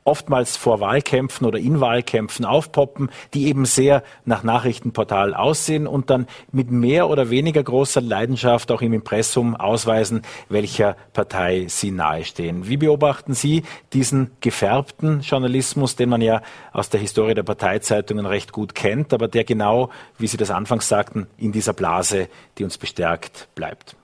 [0.04, 6.28] oftmals vor Wahlkämpfen oder in Wahlkämpfen aufpoppen, die eben sehr nach Nachrichtenportal aussehen und dann
[6.52, 12.68] mit mehr oder weniger großer Leidenschaft auch im Impressum ausweisen, welcher Partei sie nahestehen.
[12.68, 13.64] Wie beobachten Sie
[13.94, 19.28] diesen gefärbten Journalismus, den man ja aus der Historie der Parteizeitungen recht gut kennt, aber
[19.28, 23.96] der genau, wie Sie das anfangs sagten, in dieser Blase, die uns bestärkt, bleibt?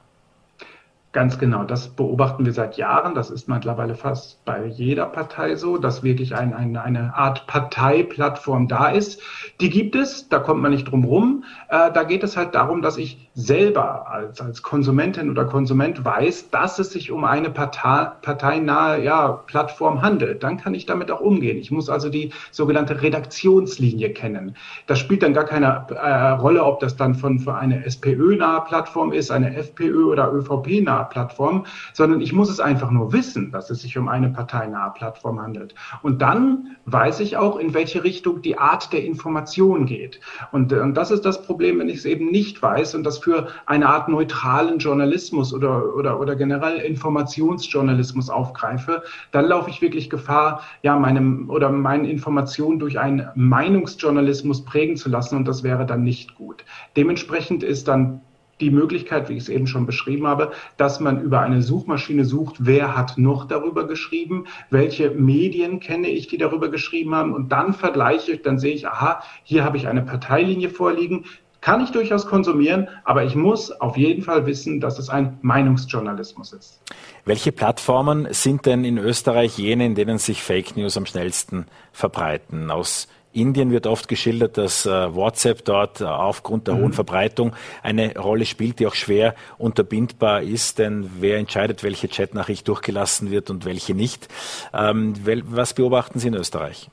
[1.19, 3.13] Ganz genau, das beobachten wir seit Jahren.
[3.13, 8.69] Das ist mittlerweile fast bei jeder Partei so, dass wirklich ein, ein, eine Art Parteiplattform
[8.69, 9.21] da ist.
[9.59, 11.43] Die gibt es, da kommt man nicht drum rum.
[11.67, 16.51] Äh, da geht es halt darum, dass ich selber als, als Konsumentin oder Konsument weiß,
[16.51, 20.41] dass es sich um eine Partei, parteinahe ja, Plattform handelt.
[20.43, 21.57] Dann kann ich damit auch umgehen.
[21.57, 24.55] Ich muss also die sogenannte Redaktionslinie kennen.
[24.87, 29.11] Das spielt dann gar keine äh, Rolle, ob das dann von, von eine SPÖ-nahe Plattform
[29.11, 33.81] ist, eine FPÖ oder ÖVP-nahe Plattform, sondern ich muss es einfach nur wissen, dass es
[33.81, 35.75] sich um eine parteinahe Plattform handelt.
[36.01, 40.19] Und dann weiß ich auch, in welche Richtung die Art der Information geht.
[40.51, 43.47] Und, und das ist das Problem, wenn ich es eben nicht weiß und das für
[43.65, 50.61] eine Art neutralen Journalismus oder, oder, oder generell Informationsjournalismus aufgreife, dann laufe ich wirklich Gefahr,
[50.81, 56.03] ja, meinem oder meine Informationen durch einen Meinungsjournalismus prägen zu lassen und das wäre dann
[56.03, 56.63] nicht gut.
[56.95, 58.21] Dementsprechend ist dann
[58.59, 62.55] die Möglichkeit, wie ich es eben schon beschrieben habe, dass man über eine Suchmaschine sucht,
[62.59, 67.73] wer hat noch darüber geschrieben, welche Medien kenne ich, die darüber geschrieben haben und dann
[67.73, 71.25] vergleiche ich, dann sehe ich, aha, hier habe ich eine Parteilinie vorliegen,
[71.61, 76.53] kann ich durchaus konsumieren, aber ich muss auf jeden Fall wissen, dass es ein Meinungsjournalismus
[76.53, 76.81] ist.
[77.25, 82.71] Welche Plattformen sind denn in Österreich jene, in denen sich Fake News am schnellsten verbreiten?
[82.71, 86.81] Aus Indien wird oft geschildert, dass äh, WhatsApp dort äh, aufgrund der mhm.
[86.81, 92.67] hohen Verbreitung eine Rolle spielt, die auch schwer unterbindbar ist, denn wer entscheidet, welche Chatnachricht
[92.67, 94.27] durchgelassen wird und welche nicht?
[94.73, 95.13] Ähm,
[95.45, 96.89] was beobachten Sie in Österreich?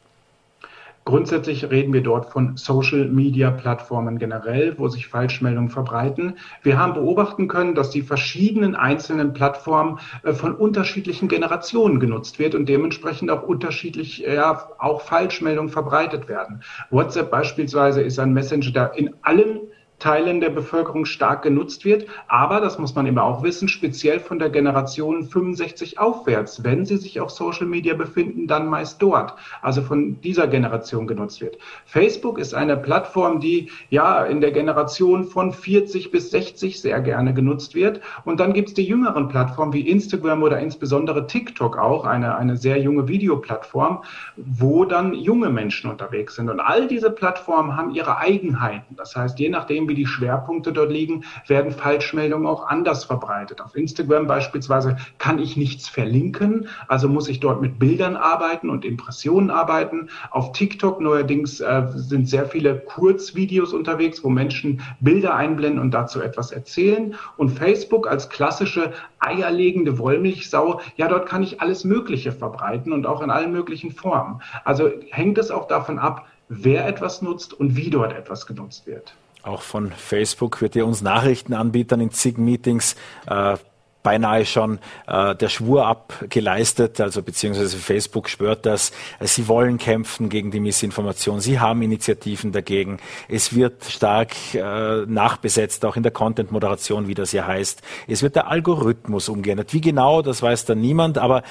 [1.07, 6.35] Grundsätzlich reden wir dort von Social-Media-Plattformen generell, wo sich Falschmeldungen verbreiten.
[6.65, 12.57] Wir haben beobachten können, dass die verschiedenen einzelnen Plattformen äh, von unterschiedlichen Generationen genutzt wird
[12.57, 16.65] und dementsprechend auch unterschiedlich ja, auch Falschmeldungen verbreitet werden.
[16.91, 19.61] WhatsApp beispielsweise ist ein Messenger, der in allen
[19.99, 22.07] Teilen der Bevölkerung stark genutzt wird.
[22.29, 26.97] Aber, das muss man immer auch wissen, speziell von der Generation 65 aufwärts, wenn sie
[26.97, 31.59] sich auf Social Media befinden, dann meist dort, also von dieser Generation genutzt wird.
[31.87, 37.33] Facebook ist eine Plattform, die ja in der Generation von 40 bis 60 sehr gerne
[37.33, 38.01] genutzt wird.
[38.25, 42.57] Und dann gibt es die jüngeren Plattformen wie Instagram oder insbesondere TikTok auch, eine, eine
[42.57, 44.03] sehr junge Videoplattform,
[44.37, 46.51] wo dann junge Menschen unterwegs sind.
[46.51, 48.97] Und all diese Plattformen haben ihre Eigenheiten.
[48.97, 53.61] Das heißt, je nachdem, wie die Schwerpunkte dort liegen, werden Falschmeldungen auch anders verbreitet.
[53.61, 58.85] Auf Instagram beispielsweise kann ich nichts verlinken, also muss ich dort mit Bildern arbeiten und
[58.85, 60.09] Impressionen arbeiten.
[60.31, 66.21] Auf TikTok neuerdings äh, sind sehr viele Kurzvideos unterwegs, wo Menschen Bilder einblenden und dazu
[66.21, 67.15] etwas erzählen.
[67.37, 73.23] Und Facebook als klassische eierlegende Wollmilchsau, ja, dort kann ich alles Mögliche verbreiten und auch
[73.23, 74.41] in allen möglichen Formen.
[74.65, 79.15] Also hängt es auch davon ab, wer etwas nutzt und wie dort etwas genutzt wird.
[79.47, 82.97] Auch von Facebook wird ja uns Nachrichtenanbietern in zig Meetings
[83.29, 83.57] äh,
[84.03, 88.93] beinahe schon äh, der Schwur abgeleistet, also beziehungsweise Facebook schwört das.
[89.21, 91.41] Sie wollen kämpfen gegen die Missinformation.
[91.41, 92.99] Sie haben Initiativen dagegen.
[93.29, 97.83] Es wird stark äh, nachbesetzt, auch in der Content-Moderation, wie das ja heißt.
[98.07, 99.73] Es wird der Algorithmus umgeändert.
[99.73, 101.19] Wie genau, das weiß dann niemand.
[101.19, 101.43] Aber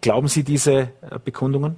[0.00, 0.88] glauben Sie diese äh,
[1.22, 1.76] Bekundungen?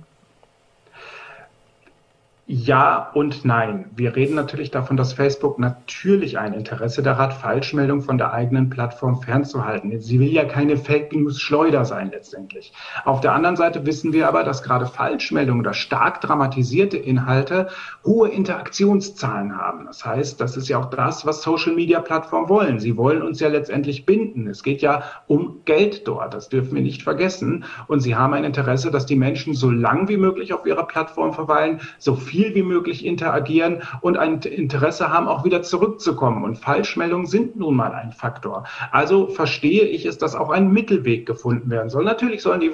[2.47, 3.87] Ja und nein.
[3.97, 8.69] Wir reden natürlich davon, dass Facebook natürlich ein Interesse daran hat, Falschmeldungen von der eigenen
[8.69, 9.99] Plattform fernzuhalten.
[10.01, 12.75] Sie will ja keine Fake News Schleuder sein letztendlich.
[13.07, 17.69] Auf der anderen Seite wissen wir aber, dass gerade Falschmeldungen oder stark dramatisierte Inhalte
[18.05, 19.87] hohe Interaktionszahlen haben.
[19.87, 22.79] Das heißt, das ist ja auch das, was Social Media Plattformen wollen.
[22.79, 24.49] Sie wollen uns ja letztendlich binden.
[24.49, 26.35] Es geht ja um Geld dort.
[26.35, 27.65] Das dürfen wir nicht vergessen.
[27.87, 31.33] Und sie haben ein Interesse, dass die Menschen so lang wie möglich auf ihrer Plattform
[31.33, 36.43] verweilen, so viel viel wie möglich interagieren und ein Interesse haben, auch wieder zurückzukommen.
[36.43, 38.65] Und Falschmeldungen sind nun mal ein Faktor.
[38.91, 42.03] Also verstehe ich es, dass auch ein Mittelweg gefunden werden soll.
[42.03, 42.73] Natürlich sollen die,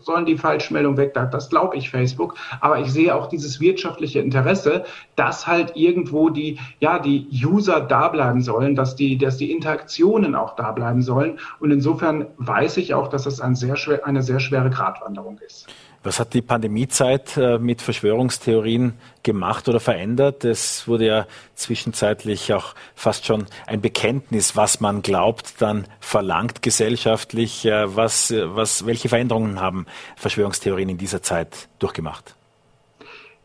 [0.00, 4.84] sollen die Falschmeldungen weg, das glaube ich Facebook, aber ich sehe auch dieses wirtschaftliche Interesse,
[5.16, 10.34] dass halt irgendwo die, ja, die User da bleiben sollen, dass die, dass die Interaktionen
[10.34, 11.38] auch da bleiben sollen.
[11.60, 15.68] Und insofern weiß ich auch, dass es ein sehr schwer, eine sehr schwere Gratwanderung ist.
[16.04, 18.92] Was hat die Pandemiezeit äh, mit Verschwörungstheorien
[19.22, 20.44] gemacht oder verändert?
[20.44, 27.64] Es wurde ja zwischenzeitlich auch fast schon ein Bekenntnis, was man glaubt, dann verlangt gesellschaftlich.
[27.64, 29.86] Äh, was, was, welche Veränderungen haben
[30.16, 32.33] Verschwörungstheorien in dieser Zeit durchgemacht?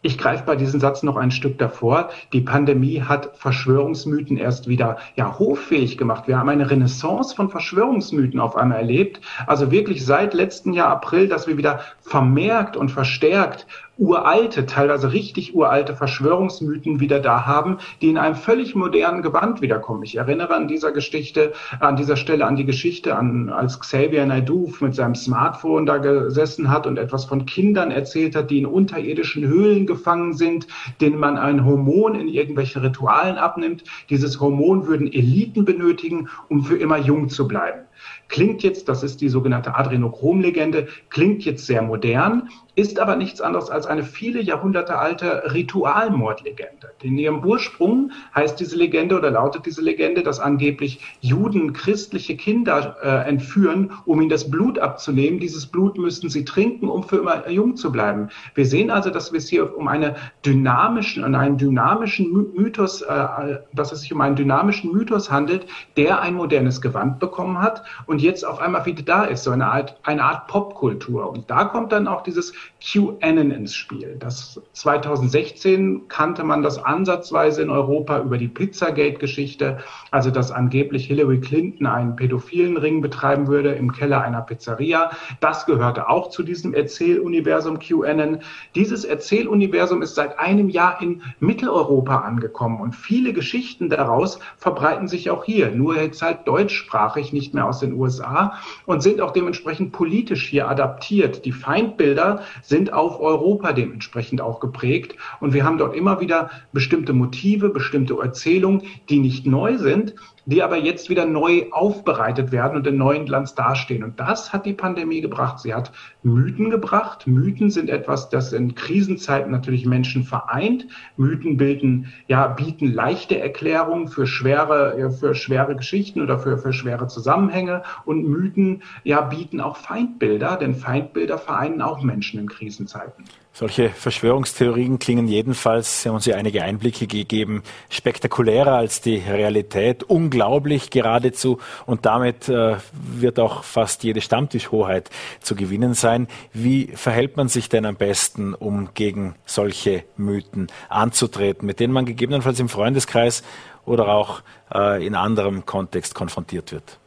[0.01, 2.09] Ich greife bei diesem Satz noch ein Stück davor.
[2.31, 6.25] Die Pandemie hat Verschwörungsmythen erst wieder ja, hoffähig gemacht.
[6.25, 9.19] Wir haben eine Renaissance von Verschwörungsmythen auf einmal erlebt.
[9.45, 13.67] Also wirklich seit letzten Jahr April, dass wir wieder vermerkt und verstärkt
[13.99, 20.03] uralte, teilweise richtig uralte Verschwörungsmythen wieder da haben, die in einem völlig modernen Gewand wiederkommen.
[20.03, 24.73] Ich erinnere an dieser Geschichte, an dieser Stelle an die Geschichte, an als Xavier Naidoo
[24.79, 29.45] mit seinem Smartphone da gesessen hat und etwas von Kindern erzählt hat, die in unterirdischen
[29.45, 30.67] Höhlen gefangen sind,
[31.01, 33.83] denen man ein Hormon in irgendwelchen Ritualen abnimmt.
[34.09, 37.81] Dieses Hormon würden Eliten benötigen, um für immer jung zu bleiben.
[38.29, 43.69] Klingt jetzt, das ist die sogenannte Adrenochrom-Legende, klingt jetzt sehr modern, ist aber nichts anderes
[43.69, 46.91] als eine viele Jahrhunderte alte Ritualmordlegende.
[47.01, 52.95] In ihrem Ursprung heißt diese Legende oder lautet diese Legende, dass angeblich Juden christliche Kinder
[53.03, 55.39] äh, entführen, um ihnen das Blut abzunehmen.
[55.39, 58.29] Dieses Blut müssten sie trinken, um für immer jung zu bleiben.
[58.55, 60.15] Wir sehen also, dass es hier um eine
[60.45, 65.65] dynamischen, um einen dynamischen Mythos, äh, dass es sich um einen dynamischen Mythos handelt,
[65.97, 69.67] der ein modernes Gewand bekommen hat und jetzt auf einmal wieder da ist, so eine
[69.67, 71.29] Art, eine Art Popkultur.
[71.29, 74.15] Und da kommt dann auch dieses QAnon ins Spiel.
[74.19, 79.79] Das 2016 kannte man das ansatzweise in Europa über die Pizzagate-Geschichte,
[80.11, 85.11] also dass angeblich Hillary Clinton einen pädophilen Ring betreiben würde im Keller einer Pizzeria.
[85.41, 88.39] Das gehörte auch zu diesem Erzähluniversum QAnon.
[88.75, 95.29] Dieses Erzähluniversum ist seit einem Jahr in Mitteleuropa angekommen und viele Geschichten daraus verbreiten sich
[95.29, 98.53] auch hier, nur jetzt halt deutschsprachig, nicht mehr aus den USA
[98.85, 101.43] und sind auch dementsprechend politisch hier adaptiert.
[101.45, 105.15] Die Feindbilder sind auf Europa dementsprechend auch geprägt.
[105.39, 110.15] Und wir haben dort immer wieder bestimmte Motive, bestimmte Erzählungen, die nicht neu sind,
[110.49, 114.03] die aber jetzt wieder neu aufbereitet werden und in neuen Glanz dastehen.
[114.03, 115.59] Und das hat die Pandemie gebracht.
[115.59, 115.91] Sie hat
[116.23, 117.27] Mythen gebracht.
[117.27, 120.87] Mythen sind etwas, das in Krisenzeiten natürlich Menschen vereint.
[121.17, 127.07] Mythen bilden, ja, bieten leichte Erklärungen für schwere, für schwere Geschichten oder für, für schwere
[127.07, 127.83] Zusammenhänge.
[128.05, 133.25] Und Mythen, ja, bieten auch Feindbilder, denn Feindbilder vereinen auch Menschen in Krisenzeiten.
[133.51, 140.03] Solche Verschwörungstheorien klingen jedenfalls, Sie haben uns ja einige Einblicke gegeben, spektakulärer als die Realität,
[140.03, 145.09] unglaublich geradezu und damit äh, wird auch fast jede Stammtischhoheit
[145.41, 146.27] zu gewinnen sein.
[146.53, 152.05] Wie verhält man sich denn am besten, um gegen solche Mythen anzutreten, mit denen man
[152.05, 153.43] gegebenenfalls im Freundeskreis
[153.83, 154.41] oder auch
[154.73, 156.99] äh, in anderem Kontext konfrontiert wird?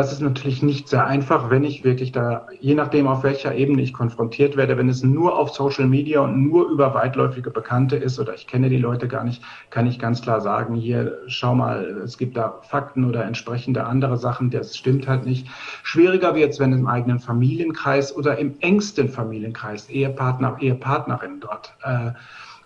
[0.00, 3.82] Das ist natürlich nicht sehr einfach, wenn ich wirklich da, je nachdem auf welcher Ebene
[3.82, 8.18] ich konfrontiert werde, wenn es nur auf Social Media und nur über weitläufige Bekannte ist
[8.18, 11.84] oder ich kenne die Leute gar nicht, kann ich ganz klar sagen, hier, schau mal,
[12.02, 15.48] es gibt da Fakten oder entsprechende andere Sachen, das stimmt halt nicht.
[15.82, 22.12] Schwieriger wird es, wenn im eigenen Familienkreis oder im engsten Familienkreis Ehepartner, Ehepartnerin dort, äh,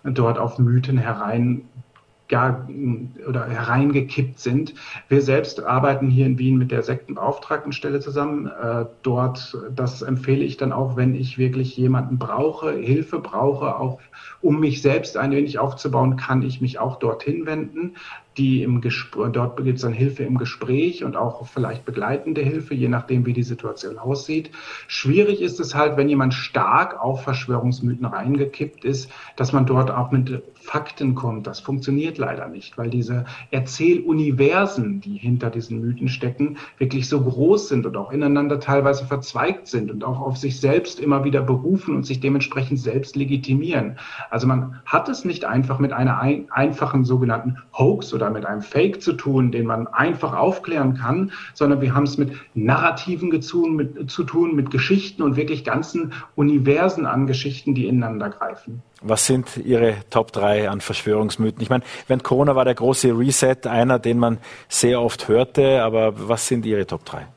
[0.05, 1.67] dort auf Mythen herein
[2.27, 2.67] gar
[3.27, 4.73] oder hereingekippt sind.
[5.09, 8.47] Wir selbst arbeiten hier in Wien mit der Sektenbeauftragtenstelle zusammen.
[8.47, 13.99] Äh, dort, das empfehle ich dann auch, wenn ich wirklich jemanden brauche, Hilfe brauche, auch
[14.41, 17.95] um mich selbst ein wenig aufzubauen, kann ich mich auch dorthin wenden
[18.37, 22.73] die im Gespräch, dort gibt es dann Hilfe im Gespräch und auch vielleicht begleitende Hilfe,
[22.73, 24.51] je nachdem, wie die Situation aussieht.
[24.87, 30.11] Schwierig ist es halt, wenn jemand stark auf Verschwörungsmythen reingekippt ist, dass man dort auch
[30.11, 31.45] mit Fakten kommt.
[31.47, 37.69] Das funktioniert leider nicht, weil diese Erzähluniversen, die hinter diesen Mythen stecken, wirklich so groß
[37.69, 41.95] sind und auch ineinander teilweise verzweigt sind und auch auf sich selbst immer wieder berufen
[41.95, 43.97] und sich dementsprechend selbst legitimieren.
[44.31, 48.61] Also man hat es nicht einfach mit einer ein, einfachen sogenannten Hoax oder mit einem
[48.61, 53.75] Fake zu tun, den man einfach aufklären kann, sondern wir haben es mit Narrativen gezun,
[53.75, 58.81] mit, zu tun, mit Geschichten und wirklich ganzen Universen an Geschichten, die ineinander greifen.
[59.01, 61.61] Was sind Ihre Top 3 an Verschwörungsmythen?
[61.61, 64.39] Ich meine, während Corona war der große Reset einer, den man
[64.69, 67.27] sehr oft hörte, aber was sind Ihre Top 3?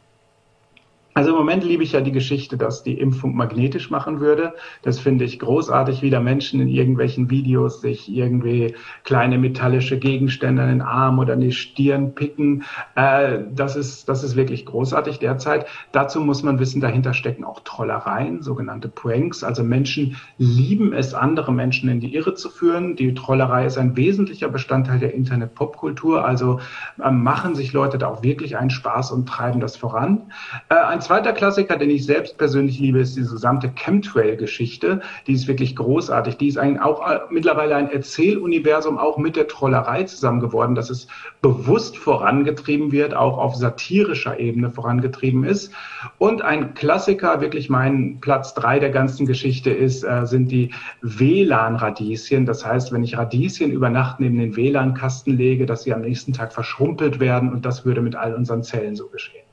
[1.19, 4.55] Also im Moment liebe ich ja die Geschichte, dass die Impfung magnetisch machen würde.
[4.83, 10.63] Das finde ich großartig, wie da Menschen in irgendwelchen Videos sich irgendwie kleine metallische Gegenstände
[10.63, 12.63] in den Arm oder in die Stirn picken.
[12.95, 15.67] Äh, das, ist, das ist wirklich großartig derzeit.
[15.91, 19.43] Dazu muss man wissen, dahinter stecken auch Trollereien, sogenannte Pranks.
[19.43, 22.95] Also Menschen lieben es, andere Menschen in die Irre zu führen.
[22.95, 26.25] Die Trollerei ist ein wesentlicher Bestandteil der Internet-Popkultur.
[26.25, 26.61] Also
[27.03, 30.31] äh, machen sich Leute da auch wirklich einen Spaß und treiben das voran.
[30.69, 35.01] Äh, ein zweiter Klassiker, den ich selbst persönlich liebe, ist diese gesamte Chemtrail-Geschichte.
[35.27, 36.37] Die ist wirklich großartig.
[36.37, 40.91] Die ist ein, auch äh, mittlerweile ein Erzähluniversum, auch mit der Trollerei zusammen geworden, dass
[40.91, 41.07] es
[41.41, 45.73] bewusst vorangetrieben wird, auch auf satirischer Ebene vorangetrieben ist.
[46.19, 52.45] Und ein Klassiker, wirklich mein Platz drei der ganzen Geschichte ist, äh, sind die WLAN-Radieschen.
[52.45, 56.35] Das heißt, wenn ich Radieschen über Nacht neben den WLAN-Kasten lege, dass sie am nächsten
[56.35, 59.48] Tag verschrumpelt werden und das würde mit all unseren Zellen so geschehen.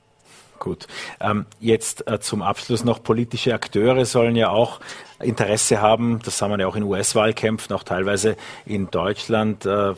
[0.60, 0.88] Gut.
[1.20, 4.80] Ähm, jetzt äh, zum Abschluss noch politische Akteure sollen ja auch
[5.20, 8.36] Interesse haben, das haben wir ja auch in US-Wahlkämpfen, auch teilweise
[8.66, 9.94] in Deutschland, äh,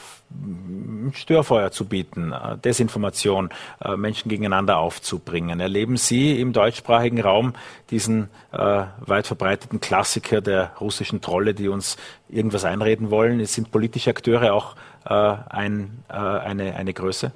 [1.13, 3.49] Störfeuer zu bieten, äh, Desinformation,
[3.83, 5.59] äh, Menschen gegeneinander aufzubringen.
[5.59, 7.53] Erleben Sie im deutschsprachigen Raum
[7.89, 11.97] diesen äh, weit verbreiteten Klassiker der russischen Trolle, die uns
[12.29, 13.43] irgendwas einreden wollen?
[13.45, 17.31] Sind politische Akteure auch äh, ein, eine, eine Größe?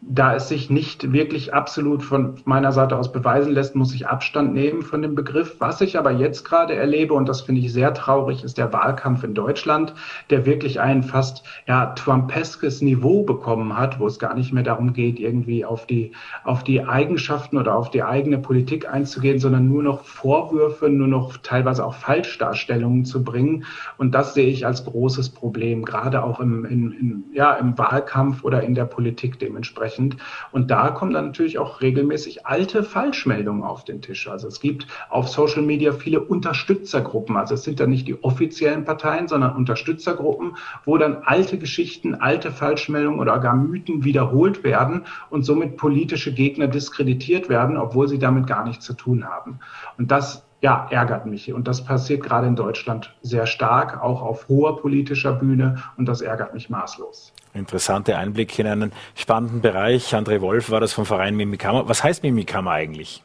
[0.00, 4.54] Da es sich nicht wirklich absolut von meiner Seite aus beweisen lässt, muss ich Abstand
[4.54, 5.56] nehmen von dem Begriff.
[5.58, 9.24] Was ich aber jetzt gerade erlebe, und das finde ich sehr traurig, ist der Wahlkampf
[9.24, 9.94] in Deutschland,
[10.30, 14.92] der wirklich ein fast ja, Trumpeskes Niveau bekommen hat, wo es gar nicht mehr darum
[14.92, 16.12] geht, irgendwie auf die,
[16.44, 21.38] auf die Eigenschaften oder auf die eigene Politik einzugehen, sondern nur noch Vorwürfe, nur noch
[21.38, 23.64] teilweise auch Falschdarstellungen zu bringen.
[23.96, 28.44] Und das sehe ich als großes Problem, gerade auch im, in, in, ja, im Wahlkampf
[28.44, 30.16] oder in der Politik dementsprechend entsprechend.
[30.52, 34.28] Und da kommen dann natürlich auch regelmäßig alte Falschmeldungen auf den Tisch.
[34.28, 37.36] Also es gibt auf Social Media viele Unterstützergruppen.
[37.36, 42.50] Also es sind dann nicht die offiziellen Parteien, sondern Unterstützergruppen, wo dann alte Geschichten, alte
[42.50, 48.46] Falschmeldungen oder gar Mythen wiederholt werden und somit politische Gegner diskreditiert werden, obwohl sie damit
[48.46, 49.60] gar nichts zu tun haben.
[49.96, 51.52] Und das ja, ärgert mich.
[51.52, 55.82] Und das passiert gerade in Deutschland sehr stark, auch auf hoher politischer Bühne.
[55.96, 57.32] Und das ärgert mich maßlos.
[57.54, 60.14] Interessante Einblicke in einen spannenden Bereich.
[60.14, 61.84] André Wolf war das vom Verein Mimikama.
[61.86, 63.22] Was heißt Mimikama eigentlich?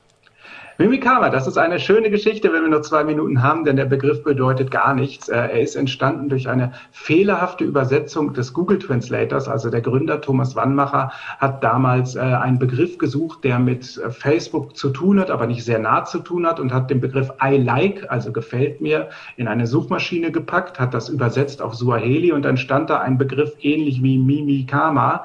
[0.79, 4.23] Mimikama, das ist eine schöne Geschichte, wenn wir nur zwei Minuten haben, denn der Begriff
[4.23, 5.29] bedeutet gar nichts.
[5.29, 9.47] Äh, er ist entstanden durch eine fehlerhafte Übersetzung des Google Translators.
[9.47, 14.75] Also der Gründer Thomas Wannmacher hat damals äh, einen Begriff gesucht, der mit äh, Facebook
[14.75, 17.57] zu tun hat, aber nicht sehr nah zu tun hat und hat den Begriff I
[17.57, 22.57] like, also gefällt mir, in eine Suchmaschine gepackt, hat das übersetzt auf Suaheli und dann
[22.57, 25.23] stand da ein Begriff ähnlich wie Mimikama.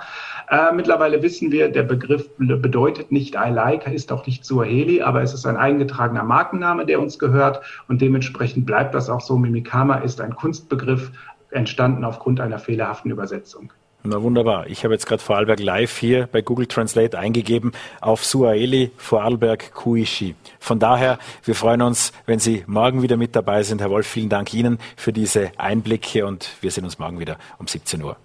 [0.74, 5.34] Mittlerweile wissen wir, der Begriff bedeutet nicht I like, ist auch nicht Suaheli, aber es
[5.34, 9.36] ist ein eingetragener Markenname, der uns gehört und dementsprechend bleibt das auch so.
[9.36, 11.11] Mimikama ist ein Kunstbegriff,
[11.51, 13.72] entstanden aufgrund einer fehlerhaften Übersetzung.
[14.05, 14.68] Na wunderbar.
[14.68, 20.36] Ich habe jetzt gerade Vorarlberg live hier bei Google Translate eingegeben auf Suaheli Vorarlberg Kuishi.
[20.61, 23.80] Von daher, wir freuen uns, wenn Sie morgen wieder mit dabei sind.
[23.80, 27.66] Herr Wolf, vielen Dank Ihnen für diese Einblicke und wir sehen uns morgen wieder um
[27.66, 28.16] 17 Uhr.